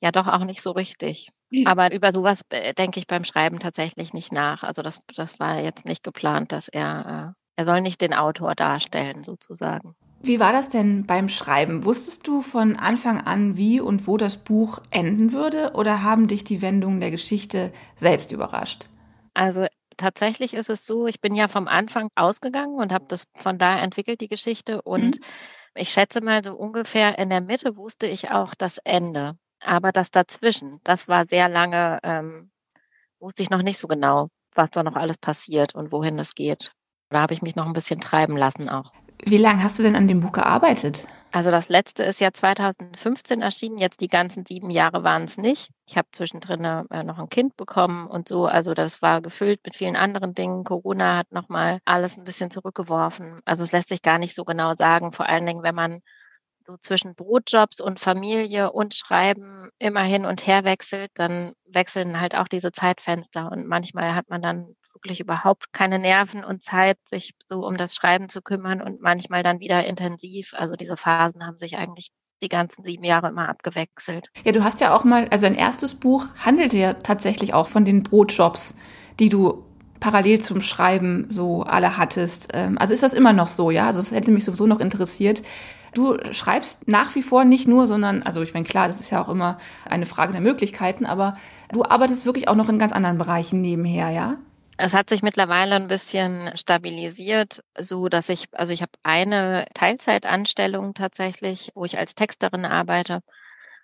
ja 0.01 0.11
doch 0.11 0.27
auch 0.27 0.45
nicht 0.45 0.61
so 0.61 0.71
richtig. 0.71 1.29
Aber 1.65 1.93
über 1.93 2.11
sowas 2.11 2.41
äh, 2.49 2.73
denke 2.73 2.99
ich 2.99 3.07
beim 3.07 3.23
Schreiben 3.23 3.59
tatsächlich 3.59 4.13
nicht 4.13 4.31
nach. 4.31 4.63
Also 4.63 4.81
das, 4.81 4.99
das 5.15 5.39
war 5.39 5.59
jetzt 5.59 5.85
nicht 5.85 6.03
geplant, 6.03 6.51
dass 6.51 6.67
er, 6.67 7.35
äh, 7.35 7.61
er 7.61 7.65
soll 7.65 7.81
nicht 7.81 8.01
den 8.01 8.13
Autor 8.13 8.55
darstellen, 8.55 9.23
sozusagen. 9.23 9.95
Wie 10.21 10.39
war 10.39 10.53
das 10.53 10.69
denn 10.69 11.05
beim 11.05 11.27
Schreiben? 11.27 11.83
Wusstest 11.83 12.27
du 12.27 12.41
von 12.41 12.77
Anfang 12.77 13.19
an, 13.19 13.57
wie 13.57 13.81
und 13.81 14.07
wo 14.07 14.15
das 14.15 14.37
Buch 14.37 14.79
enden 14.89 15.33
würde 15.33 15.73
oder 15.73 16.01
haben 16.01 16.29
dich 16.29 16.45
die 16.45 16.61
Wendungen 16.61 17.01
der 17.01 17.11
Geschichte 17.11 17.73
selbst 17.97 18.31
überrascht? 18.31 18.87
Also 19.33 19.67
tatsächlich 19.97 20.53
ist 20.53 20.69
es 20.69 20.85
so, 20.85 21.07
ich 21.07 21.19
bin 21.19 21.35
ja 21.35 21.49
vom 21.49 21.67
Anfang 21.67 22.07
ausgegangen 22.15 22.75
und 22.75 22.93
habe 22.93 23.05
das 23.09 23.27
von 23.35 23.57
da 23.57 23.79
entwickelt, 23.79 24.21
die 24.21 24.29
Geschichte. 24.29 24.81
Und 24.81 25.17
mhm. 25.17 25.25
ich 25.75 25.89
schätze 25.89 26.21
mal 26.21 26.41
so 26.41 26.53
ungefähr 26.53 27.19
in 27.19 27.29
der 27.29 27.41
Mitte 27.41 27.75
wusste 27.75 28.07
ich 28.07 28.31
auch 28.31 28.55
das 28.55 28.77
Ende. 28.77 29.37
Aber 29.65 29.91
das 29.91 30.11
dazwischen, 30.11 30.79
das 30.83 31.07
war 31.07 31.25
sehr 31.25 31.49
lange, 31.49 31.99
ähm, 32.03 32.51
wusste 33.19 33.43
ich 33.43 33.49
noch 33.49 33.61
nicht 33.61 33.79
so 33.79 33.87
genau, 33.87 34.29
was 34.53 34.69
da 34.71 34.83
noch 34.83 34.95
alles 34.95 35.17
passiert 35.17 35.75
und 35.75 35.91
wohin 35.91 36.19
es 36.19 36.35
geht. 36.35 36.73
Da 37.09 37.21
habe 37.21 37.33
ich 37.33 37.41
mich 37.41 37.55
noch 37.55 37.65
ein 37.65 37.73
bisschen 37.73 37.99
treiben 37.99 38.35
lassen 38.35 38.69
auch. 38.69 38.91
Wie 39.25 39.37
lange 39.37 39.63
hast 39.63 39.79
du 39.79 39.83
denn 39.83 39.95
an 39.95 40.07
dem 40.07 40.19
Buch 40.19 40.33
gearbeitet? 40.33 41.07
Also 41.31 41.49
das 41.49 41.69
letzte 41.69 42.03
ist 42.03 42.19
ja 42.19 42.31
2015 42.31 43.41
erschienen, 43.41 43.77
jetzt 43.77 44.01
die 44.01 44.07
ganzen 44.07 44.45
sieben 44.45 44.69
Jahre 44.69 45.03
waren 45.03 45.23
es 45.23 45.37
nicht. 45.37 45.71
Ich 45.87 45.97
habe 45.97 46.09
zwischendrin 46.11 46.63
äh, 46.63 47.03
noch 47.03 47.17
ein 47.17 47.29
Kind 47.29 47.55
bekommen 47.55 48.07
und 48.07 48.27
so. 48.27 48.45
Also 48.45 48.73
das 48.73 49.01
war 49.01 49.21
gefüllt 49.21 49.61
mit 49.65 49.75
vielen 49.75 49.95
anderen 49.95 50.35
Dingen. 50.35 50.63
Corona 50.63 51.17
hat 51.17 51.31
nochmal 51.31 51.79
alles 51.85 52.17
ein 52.17 52.25
bisschen 52.25 52.51
zurückgeworfen. 52.51 53.39
Also 53.45 53.63
es 53.63 53.71
lässt 53.71 53.89
sich 53.89 54.01
gar 54.01 54.19
nicht 54.19 54.35
so 54.35 54.43
genau 54.43 54.75
sagen, 54.75 55.13
vor 55.13 55.27
allen 55.27 55.45
Dingen, 55.45 55.63
wenn 55.63 55.75
man 55.75 56.01
so 56.65 56.77
zwischen 56.77 57.15
Brotjobs 57.15 57.81
und 57.81 57.99
Familie 57.99 58.71
und 58.71 58.95
Schreiben 58.95 59.69
immer 59.79 60.03
hin 60.03 60.25
und 60.25 60.47
her 60.47 60.63
wechselt, 60.63 61.11
dann 61.15 61.53
wechseln 61.65 62.19
halt 62.19 62.35
auch 62.35 62.47
diese 62.47 62.71
Zeitfenster 62.71 63.51
und 63.51 63.67
manchmal 63.67 64.15
hat 64.15 64.29
man 64.29 64.41
dann 64.41 64.75
wirklich 64.93 65.19
überhaupt 65.19 65.73
keine 65.73 65.99
Nerven 65.99 66.43
und 66.43 66.63
Zeit, 66.63 66.97
sich 67.05 67.33
so 67.47 67.65
um 67.65 67.77
das 67.77 67.95
Schreiben 67.95 68.29
zu 68.29 68.41
kümmern 68.41 68.81
und 68.81 69.01
manchmal 69.01 69.43
dann 69.43 69.59
wieder 69.59 69.85
intensiv. 69.85 70.53
Also 70.55 70.75
diese 70.75 70.97
Phasen 70.97 71.45
haben 71.45 71.59
sich 71.59 71.77
eigentlich 71.77 72.11
die 72.41 72.49
ganzen 72.49 72.83
sieben 72.83 73.03
Jahre 73.03 73.29
immer 73.29 73.49
abgewechselt. 73.49 74.29
Ja, 74.43 74.51
du 74.51 74.63
hast 74.63 74.81
ja 74.81 74.93
auch 74.93 75.03
mal, 75.03 75.27
also 75.29 75.45
ein 75.45 75.55
erstes 75.55 75.95
Buch 75.95 76.27
handelte 76.37 76.77
ja 76.77 76.93
tatsächlich 76.93 77.53
auch 77.53 77.67
von 77.67 77.85
den 77.85 78.03
Brotjobs, 78.03 78.75
die 79.19 79.29
du 79.29 79.65
parallel 79.99 80.41
zum 80.41 80.61
Schreiben 80.61 81.27
so 81.29 81.63
alle 81.63 81.97
hattest. 81.97 82.49
Ähm, 82.53 82.77
also 82.77 82.93
ist 82.93 83.03
das 83.03 83.13
immer 83.13 83.31
noch 83.31 83.47
so, 83.47 83.71
ja? 83.71 83.87
Also 83.87 83.99
es 83.99 84.11
hätte 84.11 84.31
mich 84.31 84.43
sowieso 84.43 84.67
noch 84.67 84.81
interessiert. 84.81 85.41
Du 85.93 86.17
schreibst 86.31 86.87
nach 86.87 87.13
wie 87.15 87.21
vor 87.21 87.45
nicht 87.45 87.67
nur, 87.67 87.87
sondern, 87.87 88.23
also 88.23 88.41
ich 88.41 88.53
meine, 88.53 88.65
klar, 88.65 88.87
das 88.87 88.99
ist 88.99 89.11
ja 89.11 89.21
auch 89.21 89.29
immer 89.29 89.57
eine 89.85 90.05
Frage 90.05 90.31
der 90.31 90.41
Möglichkeiten, 90.41 91.05
aber 91.05 91.37
du 91.71 91.83
arbeitest 91.83 92.25
wirklich 92.25 92.47
auch 92.47 92.55
noch 92.55 92.69
in 92.69 92.79
ganz 92.79 92.91
anderen 92.91 93.17
Bereichen 93.17 93.61
nebenher, 93.61 94.09
ja? 94.09 94.37
Es 94.77 94.95
hat 94.95 95.09
sich 95.09 95.21
mittlerweile 95.21 95.75
ein 95.75 95.87
bisschen 95.87 96.51
stabilisiert, 96.57 97.63
so 97.77 98.09
dass 98.09 98.29
ich, 98.29 98.47
also 98.53 98.73
ich 98.73 98.81
habe 98.81 98.91
eine 99.03 99.67
Teilzeitanstellung 99.75 100.95
tatsächlich, 100.95 101.71
wo 101.75 101.85
ich 101.85 101.97
als 101.97 102.15
Texterin 102.15 102.65
arbeite. 102.65 103.21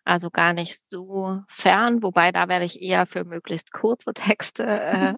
Also 0.03 0.31
gar 0.31 0.53
nicht 0.53 0.89
so 0.89 1.41
fern, 1.47 2.01
wobei 2.01 2.31
da 2.31 2.47
werde 2.47 2.65
ich 2.65 2.81
eher 2.81 3.05
für 3.05 3.23
möglichst 3.23 3.71
kurze 3.71 4.13
Texte 4.13 4.63
äh, 4.65 5.13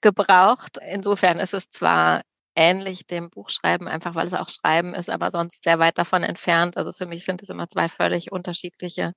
gebraucht. 0.00 0.78
Insofern 0.90 1.38
ist 1.38 1.52
es 1.52 1.68
zwar 1.68 2.22
ähnlich 2.56 3.06
dem 3.06 3.30
Buchschreiben, 3.30 3.88
einfach 3.88 4.14
weil 4.14 4.26
es 4.26 4.34
auch 4.34 4.48
Schreiben 4.48 4.94
ist, 4.94 5.10
aber 5.10 5.30
sonst 5.30 5.64
sehr 5.64 5.78
weit 5.78 5.98
davon 5.98 6.22
entfernt. 6.22 6.76
Also 6.76 6.92
für 6.92 7.06
mich 7.06 7.24
sind 7.24 7.42
es 7.42 7.48
immer 7.50 7.68
zwei 7.68 7.88
völlig 7.88 8.32
unterschiedliche 8.32 9.12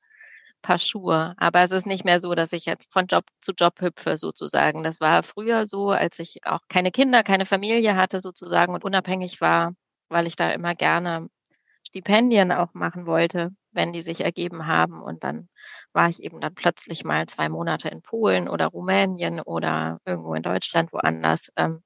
Paar 0.61 0.79
Schuhe. 0.79 1.33
Aber 1.37 1.61
es 1.61 1.71
ist 1.71 1.85
nicht 1.85 2.03
mehr 2.05 2.19
so, 2.19 2.33
dass 2.35 2.51
ich 2.53 2.65
jetzt 2.65 2.91
von 2.93 3.05
Job 3.07 3.25
zu 3.41 3.53
Job 3.57 3.79
hüpfe 3.81 4.17
sozusagen. 4.17 4.83
Das 4.83 4.99
war 4.99 5.23
früher 5.23 5.65
so, 5.65 5.91
als 5.91 6.19
ich 6.19 6.39
auch 6.45 6.61
keine 6.69 6.91
Kinder, 6.91 7.23
keine 7.23 7.45
Familie 7.45 7.95
hatte 7.95 8.19
sozusagen 8.19 8.73
und 8.73 8.83
unabhängig 8.83 9.39
war, 9.41 9.73
weil 10.09 10.27
ich 10.27 10.35
da 10.35 10.51
immer 10.51 10.75
gerne 10.75 11.27
Stipendien 11.87 12.51
auch 12.51 12.73
machen 12.73 13.05
wollte, 13.05 13.51
wenn 13.71 13.93
die 13.93 14.01
sich 14.01 14.21
ergeben 14.21 14.67
haben. 14.67 15.01
Und 15.01 15.23
dann 15.23 15.49
war 15.93 16.09
ich 16.09 16.23
eben 16.23 16.41
dann 16.41 16.55
plötzlich 16.55 17.03
mal 17.05 17.27
zwei 17.27 17.49
Monate 17.49 17.89
in 17.89 18.01
Polen 18.01 18.49
oder 18.49 18.67
Rumänien 18.67 19.41
oder 19.41 19.99
irgendwo 20.05 20.33
in 20.35 20.43
Deutschland 20.43 20.91
woanders. 20.93 21.49
Ähm, 21.57 21.83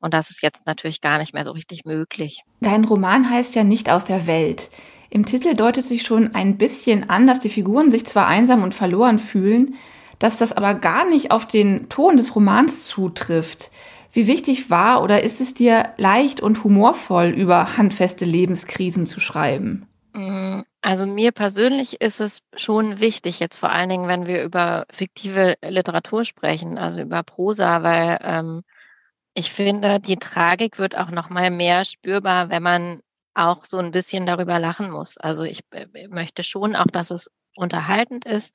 und 0.00 0.14
das 0.14 0.30
ist 0.30 0.42
jetzt 0.42 0.66
natürlich 0.66 1.00
gar 1.00 1.18
nicht 1.18 1.34
mehr 1.34 1.44
so 1.44 1.52
richtig 1.52 1.84
möglich. 1.84 2.42
Dein 2.60 2.84
Roman 2.84 3.28
heißt 3.28 3.54
ja 3.54 3.64
nicht 3.64 3.90
aus 3.90 4.04
der 4.04 4.26
Welt. 4.26 4.70
Im 5.10 5.24
Titel 5.24 5.54
deutet 5.54 5.84
sich 5.84 6.02
schon 6.02 6.34
ein 6.34 6.58
bisschen 6.58 7.08
an, 7.08 7.26
dass 7.26 7.40
die 7.40 7.48
Figuren 7.48 7.90
sich 7.90 8.04
zwar 8.04 8.26
einsam 8.26 8.62
und 8.62 8.74
verloren 8.74 9.18
fühlen, 9.18 9.76
dass 10.18 10.38
das 10.38 10.52
aber 10.52 10.74
gar 10.74 11.08
nicht 11.08 11.30
auf 11.30 11.46
den 11.46 11.88
Ton 11.88 12.16
des 12.16 12.34
Romans 12.34 12.86
zutrifft. 12.86 13.70
Wie 14.12 14.26
wichtig 14.26 14.70
war 14.70 15.02
oder 15.02 15.22
ist 15.22 15.40
es 15.40 15.54
dir 15.54 15.90
leicht 15.98 16.40
und 16.40 16.64
humorvoll 16.64 17.28
über 17.28 17.76
handfeste 17.76 18.24
Lebenskrisen 18.24 19.06
zu 19.06 19.20
schreiben? 19.20 19.86
Mm, 20.14 20.60
also 20.80 21.04
mir 21.04 21.32
persönlich 21.32 22.00
ist 22.00 22.20
es 22.20 22.40
schon 22.54 23.00
wichtig, 23.00 23.40
jetzt 23.40 23.56
vor 23.56 23.70
allen 23.70 23.90
Dingen, 23.90 24.08
wenn 24.08 24.26
wir 24.26 24.42
über 24.42 24.86
fiktive 24.90 25.56
Literatur 25.62 26.24
sprechen, 26.24 26.78
also 26.78 27.02
über 27.02 27.22
Prosa, 27.22 27.82
weil 27.82 28.18
ähm, 28.22 28.62
ich 29.38 29.52
finde, 29.52 30.00
die 30.00 30.16
Tragik 30.16 30.78
wird 30.78 30.96
auch 30.96 31.10
noch 31.10 31.28
mal 31.28 31.50
mehr 31.50 31.84
spürbar, 31.84 32.48
wenn 32.48 32.62
man 32.62 33.02
auch 33.34 33.66
so 33.66 33.76
ein 33.76 33.90
bisschen 33.90 34.24
darüber 34.24 34.58
lachen 34.58 34.90
muss. 34.90 35.18
Also 35.18 35.44
ich 35.44 35.60
äh, 35.72 36.08
möchte 36.08 36.42
schon 36.42 36.74
auch, 36.74 36.86
dass 36.86 37.10
es 37.10 37.30
unterhaltend 37.54 38.24
ist 38.24 38.54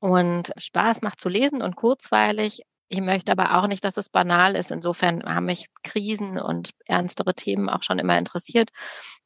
und 0.00 0.50
Spaß 0.56 1.02
macht 1.02 1.20
zu 1.20 1.28
lesen 1.28 1.60
und 1.60 1.76
kurzweilig. 1.76 2.62
Ich 2.88 3.02
möchte 3.02 3.32
aber 3.32 3.58
auch 3.58 3.66
nicht, 3.66 3.84
dass 3.84 3.98
es 3.98 4.08
banal 4.08 4.56
ist. 4.56 4.70
Insofern 4.70 5.22
haben 5.24 5.44
mich 5.44 5.66
Krisen 5.82 6.40
und 6.40 6.70
ernstere 6.86 7.34
Themen 7.34 7.68
auch 7.68 7.82
schon 7.82 7.98
immer 7.98 8.16
interessiert. 8.16 8.70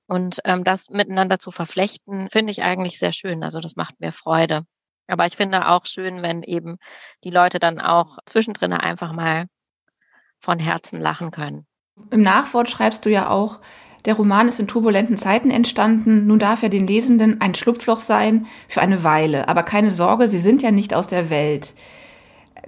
Und 0.09 0.40
ähm, 0.45 0.64
das 0.64 0.90
miteinander 0.90 1.38
zu 1.38 1.53
verflechten, 1.53 2.29
finde 2.29 2.51
ich 2.51 2.64
eigentlich 2.64 2.99
sehr 2.99 3.12
schön. 3.12 3.45
Also 3.45 3.61
das 3.61 3.77
macht 3.77 4.01
mir 4.01 4.11
Freude. 4.11 4.64
Aber 5.07 5.27
ich 5.27 5.37
finde 5.37 5.68
auch 5.68 5.87
schön, 5.87 6.23
wenn 6.23 6.42
eben 6.42 6.79
die 7.23 7.31
Leute 7.31 7.61
dann 7.61 7.81
auch 7.81 8.18
zwischendrin 8.27 8.73
einfach 8.73 9.12
mal 9.12 9.47
von 10.42 10.59
Herzen 10.59 11.00
lachen 11.00 11.31
können. 11.31 11.66
Im 12.11 12.20
Nachwort 12.20 12.68
schreibst 12.68 13.07
du 13.07 13.11
ja 13.11 13.31
auch, 13.31 13.61
der 14.05 14.14
Roman 14.14 14.48
ist 14.48 14.59
in 14.59 14.66
turbulenten 14.66 15.16
Zeiten 15.16 15.52
entstanden. 15.52 16.26
Nun 16.26 16.40
darf 16.40 16.62
er 16.64 16.68
den 16.68 16.88
Lesenden 16.88 17.40
ein 17.40 17.55
Schlupfloch 17.55 18.00
sein 18.00 18.46
für 18.68 18.81
eine 18.81 19.05
Weile. 19.05 19.48
Aber 19.48 19.62
keine 19.62 19.92
Sorge, 19.92 20.26
sie 20.26 20.40
sind 20.40 20.62
ja 20.62 20.72
nicht 20.72 20.92
aus 20.92 21.07
der 21.07 21.31
Welt. 21.31 21.74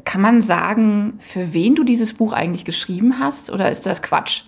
Kann 0.05 0.21
man 0.21 0.41
sagen, 0.43 1.19
für 1.19 1.53
wen 1.53 1.75
du 1.75 1.83
dieses 1.83 2.15
Buch 2.15 2.33
eigentlich 2.33 2.65
geschrieben 2.65 3.19
hast? 3.19 3.51
Oder 3.51 3.71
ist 3.71 3.85
das 3.87 4.01
Quatsch? 4.01 4.45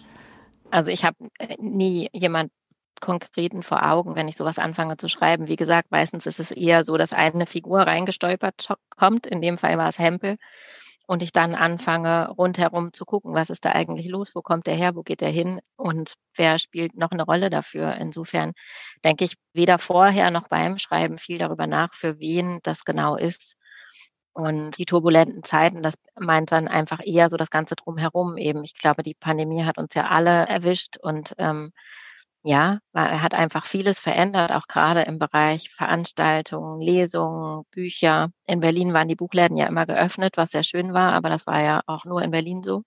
Also 0.71 0.93
ich 0.93 1.05
habe 1.05 1.17
äh, 1.39 1.57
nie 1.59 2.09
jemand 2.13 2.53
konkreten 3.01 3.63
vor 3.63 3.85
Augen, 3.85 4.15
wenn 4.15 4.29
ich 4.29 4.37
sowas 4.37 4.59
anfange 4.59 4.97
zu 4.97 5.09
schreiben. 5.09 5.49
Wie 5.49 5.57
gesagt, 5.57 5.91
meistens 5.91 6.27
ist 6.27 6.41
es 6.41 6.51
eher 6.53 6.85
so, 6.85 6.97
dass 6.97 7.13
eine 7.13 7.47
Figur 7.47 7.81
reingestolpert 7.81 8.69
kommt. 8.97 9.27
In 9.27 9.43
dem 9.43 9.59
Fall 9.59 9.77
war 9.77 9.89
es 9.89 9.99
Hempel 9.99 10.37
und 11.07 11.23
ich 11.23 11.33
dann 11.33 11.55
anfange, 11.55 12.29
rundherum 12.31 12.93
zu 12.93 13.05
gucken, 13.05 13.35
was 13.35 13.51
ist 13.51 13.65
da 13.65 13.73
eigentlich 13.73 14.09
los, 14.09 14.35
wo 14.35 14.43
kommt 14.43 14.67
der 14.67 14.75
her, 14.75 14.97
wo 14.97 15.03
geht 15.03 15.21
der 15.21 15.31
hin 15.31 15.61
und 15.77 16.15
wer 16.35 16.59
spielt 16.59 16.97
noch 16.97 17.13
eine 17.13 17.23
Rolle 17.25 17.49
dafür. 17.51 17.95
Insofern 17.95 18.53
denke 19.05 19.25
ich 19.25 19.37
weder 19.53 19.79
vorher 19.79 20.31
noch 20.31 20.49
beim 20.49 20.79
Schreiben 20.79 21.19
viel 21.19 21.39
darüber 21.39 21.67
nach, 21.67 21.95
für 21.95 22.19
wen 22.19 22.61
das 22.65 22.85
genau 22.85 23.17
ist. 23.17 23.57
Und 24.33 24.77
die 24.79 24.85
turbulenten 24.85 25.45
Zeiten, 25.45 25.81
das 25.83 25.95
meint 26.15 26.53
dann 26.53 26.69
einfach 26.69 27.01
eher 27.03 27.31
so 27.31 27.37
das 27.39 27.51
Ganze 27.51 27.75
drumherum 27.77 28.37
eben. 28.37 28.65
Ich 28.65 28.75
glaube, 28.75 29.03
die 29.03 29.15
Pandemie 29.15 29.65
hat 29.65 29.79
uns 29.81 29.95
ja 29.95 30.09
alle 30.09 30.47
erwischt 30.47 30.99
und 30.99 31.35
ähm, 31.39 31.73
ja, 32.47 32.79
er 32.93 33.23
hat 33.23 33.35
einfach 33.35 33.67
vieles 33.67 33.99
verändert, 33.99 34.53
auch 34.53 34.69
gerade 34.69 35.03
im 35.03 35.19
Bereich 35.19 35.71
Veranstaltungen, 35.71 36.81
Lesungen, 36.81 37.65
Bücher. 37.73 38.31
In 38.47 38.61
Berlin 38.61 38.93
waren 38.93 39.09
die 39.09 39.17
Buchläden 39.17 39.57
ja 39.57 39.67
immer 39.67 39.85
geöffnet, 39.85 40.37
was 40.37 40.51
sehr 40.51 40.63
schön 40.63 40.95
war, 40.95 41.13
aber 41.13 41.29
das 41.29 41.49
war 41.49 41.61
ja 41.61 41.81
auch 41.87 42.05
nur 42.05 42.23
in 42.23 42.31
Berlin 42.31 42.63
so, 42.63 42.83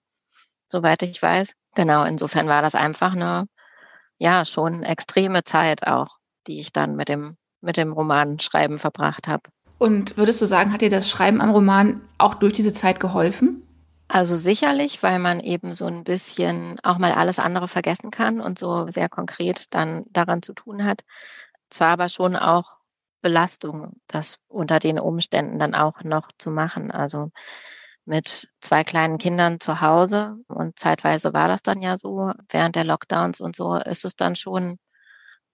soweit 0.66 1.02
ich 1.02 1.20
weiß. 1.20 1.52
Genau, 1.74 2.04
insofern 2.04 2.48
war 2.48 2.62
das 2.62 2.74
einfach 2.74 3.12
eine, 3.12 3.44
ja, 4.18 4.46
schon 4.46 4.82
extreme 4.82 5.44
Zeit 5.44 5.86
auch, 5.86 6.16
die 6.46 6.58
ich 6.58 6.72
dann 6.72 6.96
mit 6.96 7.10
dem, 7.10 7.36
mit 7.60 7.76
dem 7.76 7.92
Romanschreiben 7.92 8.78
verbracht 8.78 9.28
habe. 9.28 9.42
Und 9.76 10.16
würdest 10.16 10.40
du 10.40 10.46
sagen, 10.46 10.72
hat 10.72 10.80
dir 10.80 10.90
das 10.90 11.10
Schreiben 11.10 11.42
am 11.42 11.50
Roman 11.50 12.00
auch 12.16 12.34
durch 12.34 12.54
diese 12.54 12.72
Zeit 12.72 12.98
geholfen? 12.98 13.66
Also 14.12 14.34
sicherlich, 14.34 15.02
weil 15.04 15.20
man 15.20 15.38
eben 15.38 15.72
so 15.72 15.86
ein 15.86 16.02
bisschen 16.02 16.80
auch 16.82 16.98
mal 16.98 17.12
alles 17.12 17.38
andere 17.38 17.68
vergessen 17.68 18.10
kann 18.10 18.40
und 18.40 18.58
so 18.58 18.88
sehr 18.88 19.08
konkret 19.08 19.72
dann 19.72 20.04
daran 20.10 20.42
zu 20.42 20.52
tun 20.52 20.84
hat. 20.84 21.02
Zwar 21.70 21.90
aber 21.90 22.08
schon 22.08 22.34
auch 22.34 22.72
Belastung, 23.22 24.00
das 24.08 24.38
unter 24.48 24.80
den 24.80 24.98
Umständen 24.98 25.60
dann 25.60 25.76
auch 25.76 26.02
noch 26.02 26.28
zu 26.38 26.50
machen. 26.50 26.90
Also 26.90 27.30
mit 28.04 28.48
zwei 28.60 28.82
kleinen 28.82 29.18
Kindern 29.18 29.60
zu 29.60 29.80
Hause 29.80 30.38
und 30.48 30.76
zeitweise 30.76 31.32
war 31.32 31.46
das 31.46 31.62
dann 31.62 31.80
ja 31.80 31.96
so, 31.96 32.32
während 32.48 32.74
der 32.74 32.84
Lockdowns 32.84 33.40
und 33.40 33.54
so 33.54 33.76
ist 33.76 34.04
es 34.04 34.16
dann 34.16 34.34
schon 34.34 34.78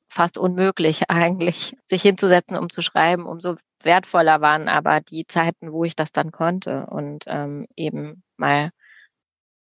fast 0.08 0.38
unmöglich 0.38 1.10
eigentlich, 1.10 1.76
sich 1.86 2.02
hinzusetzen, 2.02 2.56
um 2.56 2.70
zu 2.70 2.82
schreiben. 2.82 3.26
Umso 3.26 3.56
wertvoller 3.86 4.42
waren 4.42 4.68
aber 4.68 5.00
die 5.00 5.26
Zeiten, 5.26 5.72
wo 5.72 5.84
ich 5.84 5.96
das 5.96 6.12
dann 6.12 6.30
konnte 6.32 6.86
und 6.86 7.24
ähm, 7.26 7.66
eben 7.76 8.22
mal, 8.36 8.70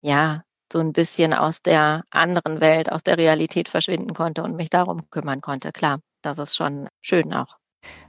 ja, 0.02 0.44
so 0.72 0.80
ein 0.80 0.94
bisschen 0.94 1.34
aus 1.34 1.62
der 1.62 2.04
anderen 2.10 2.62
Welt, 2.62 2.92
aus 2.92 3.04
der 3.04 3.18
Realität 3.18 3.70
verschwinden 3.70 4.14
konnte 4.14 4.44
und 4.44 4.56
mich 4.56 4.70
darum 4.70 5.10
kümmern 5.10 5.42
konnte. 5.42 5.72
Klar, 5.72 6.00
das 6.22 6.40
ist 6.40 6.56
schon 6.56 6.88
schön 7.02 7.34
auch. 7.34 7.58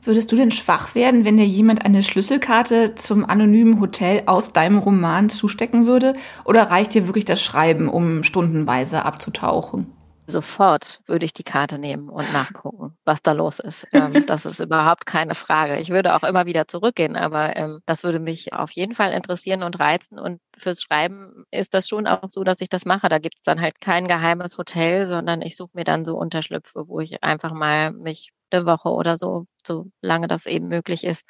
Würdest 0.02 0.30
du 0.30 0.36
denn 0.36 0.50
schwach 0.50 0.94
werden, 0.94 1.24
wenn 1.24 1.36
dir 1.36 1.46
jemand 1.46 1.84
eine 1.84 2.02
Schlüsselkarte 2.02 2.94
zum 2.94 3.24
anonymen 3.24 3.80
Hotel 3.80 4.22
aus 4.26 4.52
deinem 4.52 4.78
Roman 4.78 5.30
zustecken 5.30 5.86
würde? 5.86 6.14
Oder 6.44 6.70
reicht 6.70 6.94
dir 6.94 7.08
wirklich 7.08 7.24
das 7.24 7.42
Schreiben, 7.42 7.88
um 7.88 8.22
stundenweise 8.22 9.04
abzutauchen? 9.04 9.92
Sofort 10.26 11.02
würde 11.06 11.24
ich 11.24 11.34
die 11.34 11.42
Karte 11.42 11.78
nehmen 11.78 12.08
und 12.08 12.32
nachgucken, 12.32 12.96
was 13.04 13.22
da 13.22 13.32
los 13.32 13.60
ist. 13.60 13.87
Ähm, 13.94 14.26
das 14.26 14.44
ist 14.44 14.58
überhaupt 14.58 15.06
keine 15.06 15.34
Frage. 15.37 15.78
Ich 15.78 15.90
würde 15.90 16.16
auch 16.16 16.24
immer 16.24 16.46
wieder 16.46 16.66
zurückgehen, 16.66 17.16
aber 17.16 17.56
ähm, 17.56 17.78
das 17.87 18.02
würde 18.02 18.18
mich 18.18 18.52
auf 18.52 18.72
jeden 18.72 18.92
Fall 18.94 19.12
interessieren 19.12 19.62
und 19.62 19.78
reizen. 19.78 20.18
Und 20.18 20.40
fürs 20.56 20.82
Schreiben 20.82 21.44
ist 21.52 21.74
das 21.74 21.88
schon 21.88 22.08
auch 22.08 22.28
so, 22.28 22.42
dass 22.42 22.60
ich 22.60 22.68
das 22.68 22.87
mache. 22.87 23.08
Da 23.08 23.18
gibt 23.18 23.37
es 23.37 23.42
dann 23.42 23.60
halt 23.60 23.80
kein 23.80 24.08
geheimes 24.08 24.58
Hotel, 24.58 25.06
sondern 25.06 25.42
ich 25.42 25.56
suche 25.56 25.70
mir 25.74 25.84
dann 25.84 26.04
so 26.04 26.16
Unterschlüpfe, 26.16 26.88
wo 26.88 26.98
ich 26.98 27.22
einfach 27.22 27.52
mal 27.52 27.92
mich 27.92 28.32
eine 28.50 28.66
Woche 28.66 28.88
oder 28.88 29.16
so, 29.16 29.46
solange 29.64 30.26
das 30.26 30.46
eben 30.46 30.66
möglich 30.66 31.04
ist, 31.04 31.24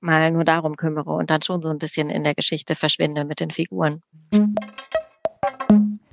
mal 0.00 0.30
nur 0.30 0.44
darum 0.44 0.76
kümmere 0.76 1.12
und 1.12 1.30
dann 1.30 1.42
schon 1.42 1.62
so 1.62 1.70
ein 1.70 1.78
bisschen 1.78 2.10
in 2.10 2.24
der 2.24 2.34
Geschichte 2.34 2.74
verschwinde 2.74 3.24
mit 3.24 3.40
den 3.40 3.50
Figuren. 3.50 4.02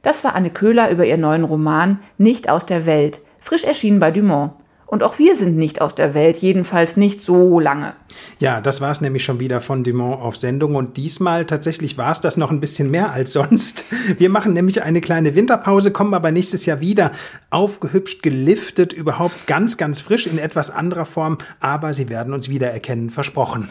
Das 0.01 0.23
war 0.23 0.33
Anne 0.33 0.49
Köhler 0.49 0.89
über 0.89 1.05
ihren 1.05 1.21
neuen 1.21 1.43
Roman 1.43 1.99
Nicht 2.17 2.49
aus 2.49 2.65
der 2.65 2.85
Welt, 2.85 3.21
frisch 3.39 3.63
erschienen 3.63 3.99
bei 3.99 4.11
Dumont. 4.11 4.53
Und 4.91 5.03
auch 5.03 5.19
wir 5.19 5.37
sind 5.37 5.55
nicht 5.55 5.79
aus 5.79 5.95
der 5.95 6.13
Welt, 6.13 6.35
jedenfalls 6.37 6.97
nicht 6.97 7.21
so 7.21 7.61
lange. 7.61 7.93
Ja, 8.39 8.59
das 8.59 8.81
war 8.81 8.91
es 8.91 8.99
nämlich 8.99 9.23
schon 9.23 9.39
wieder 9.39 9.61
von 9.61 9.85
Dumont 9.85 10.19
auf 10.19 10.35
Sendung. 10.35 10.75
Und 10.75 10.97
diesmal 10.97 11.45
tatsächlich 11.45 11.97
war 11.97 12.11
es 12.11 12.19
das 12.19 12.35
noch 12.35 12.51
ein 12.51 12.59
bisschen 12.59 12.91
mehr 12.91 13.13
als 13.13 13.31
sonst. 13.31 13.85
Wir 14.17 14.29
machen 14.29 14.53
nämlich 14.53 14.83
eine 14.83 14.99
kleine 14.99 15.33
Winterpause, 15.33 15.91
kommen 15.91 16.13
aber 16.13 16.31
nächstes 16.31 16.65
Jahr 16.65 16.81
wieder 16.81 17.13
aufgehübscht, 17.51 18.21
geliftet, 18.21 18.91
überhaupt 18.91 19.47
ganz, 19.47 19.77
ganz 19.77 20.01
frisch 20.01 20.27
in 20.27 20.37
etwas 20.37 20.69
anderer 20.69 21.05
Form. 21.05 21.37
Aber 21.61 21.93
Sie 21.93 22.09
werden 22.09 22.33
uns 22.33 22.49
wiedererkennen, 22.49 23.11
versprochen. 23.11 23.69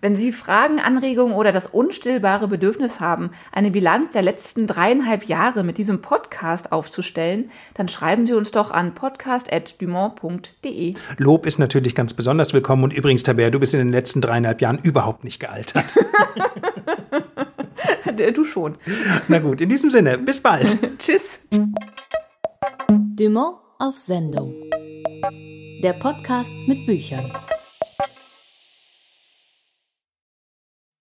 Wenn 0.00 0.16
Sie 0.16 0.32
Fragen, 0.32 0.78
Anregungen 0.78 1.34
oder 1.34 1.52
das 1.52 1.66
unstillbare 1.66 2.48
Bedürfnis 2.48 3.00
haben, 3.00 3.30
eine 3.52 3.70
Bilanz 3.70 4.10
der 4.10 4.22
letzten 4.22 4.66
dreieinhalb 4.66 5.24
Jahre 5.24 5.64
mit 5.64 5.78
diesem 5.78 6.02
Podcast 6.02 6.72
aufzustellen, 6.72 7.50
dann 7.74 7.88
schreiben 7.88 8.26
Sie 8.26 8.34
uns 8.34 8.50
doch 8.50 8.70
an 8.70 8.94
podcast.dumont.de. 8.94 10.94
Lob 11.18 11.46
ist 11.46 11.58
natürlich 11.58 11.94
ganz 11.94 12.14
besonders 12.14 12.52
willkommen 12.52 12.84
und 12.84 12.92
übrigens, 12.92 13.22
Tabea, 13.22 13.50
du 13.50 13.58
bist 13.58 13.74
in 13.74 13.80
den 13.80 13.92
letzten 13.92 14.20
dreieinhalb 14.20 14.60
Jahren 14.60 14.78
überhaupt 14.82 15.24
nicht 15.24 15.40
gealtert. 15.40 15.96
du 18.34 18.44
schon. 18.44 18.76
Na 19.28 19.38
gut, 19.38 19.60
in 19.60 19.68
diesem 19.68 19.90
Sinne, 19.90 20.18
bis 20.18 20.40
bald. 20.40 20.76
Tschüss. 20.98 21.40
Dumont 22.88 23.58
auf 23.78 23.98
Sendung. 23.98 24.54
Der 25.82 25.92
Podcast 25.94 26.54
mit 26.66 26.86
Büchern. 26.86 27.30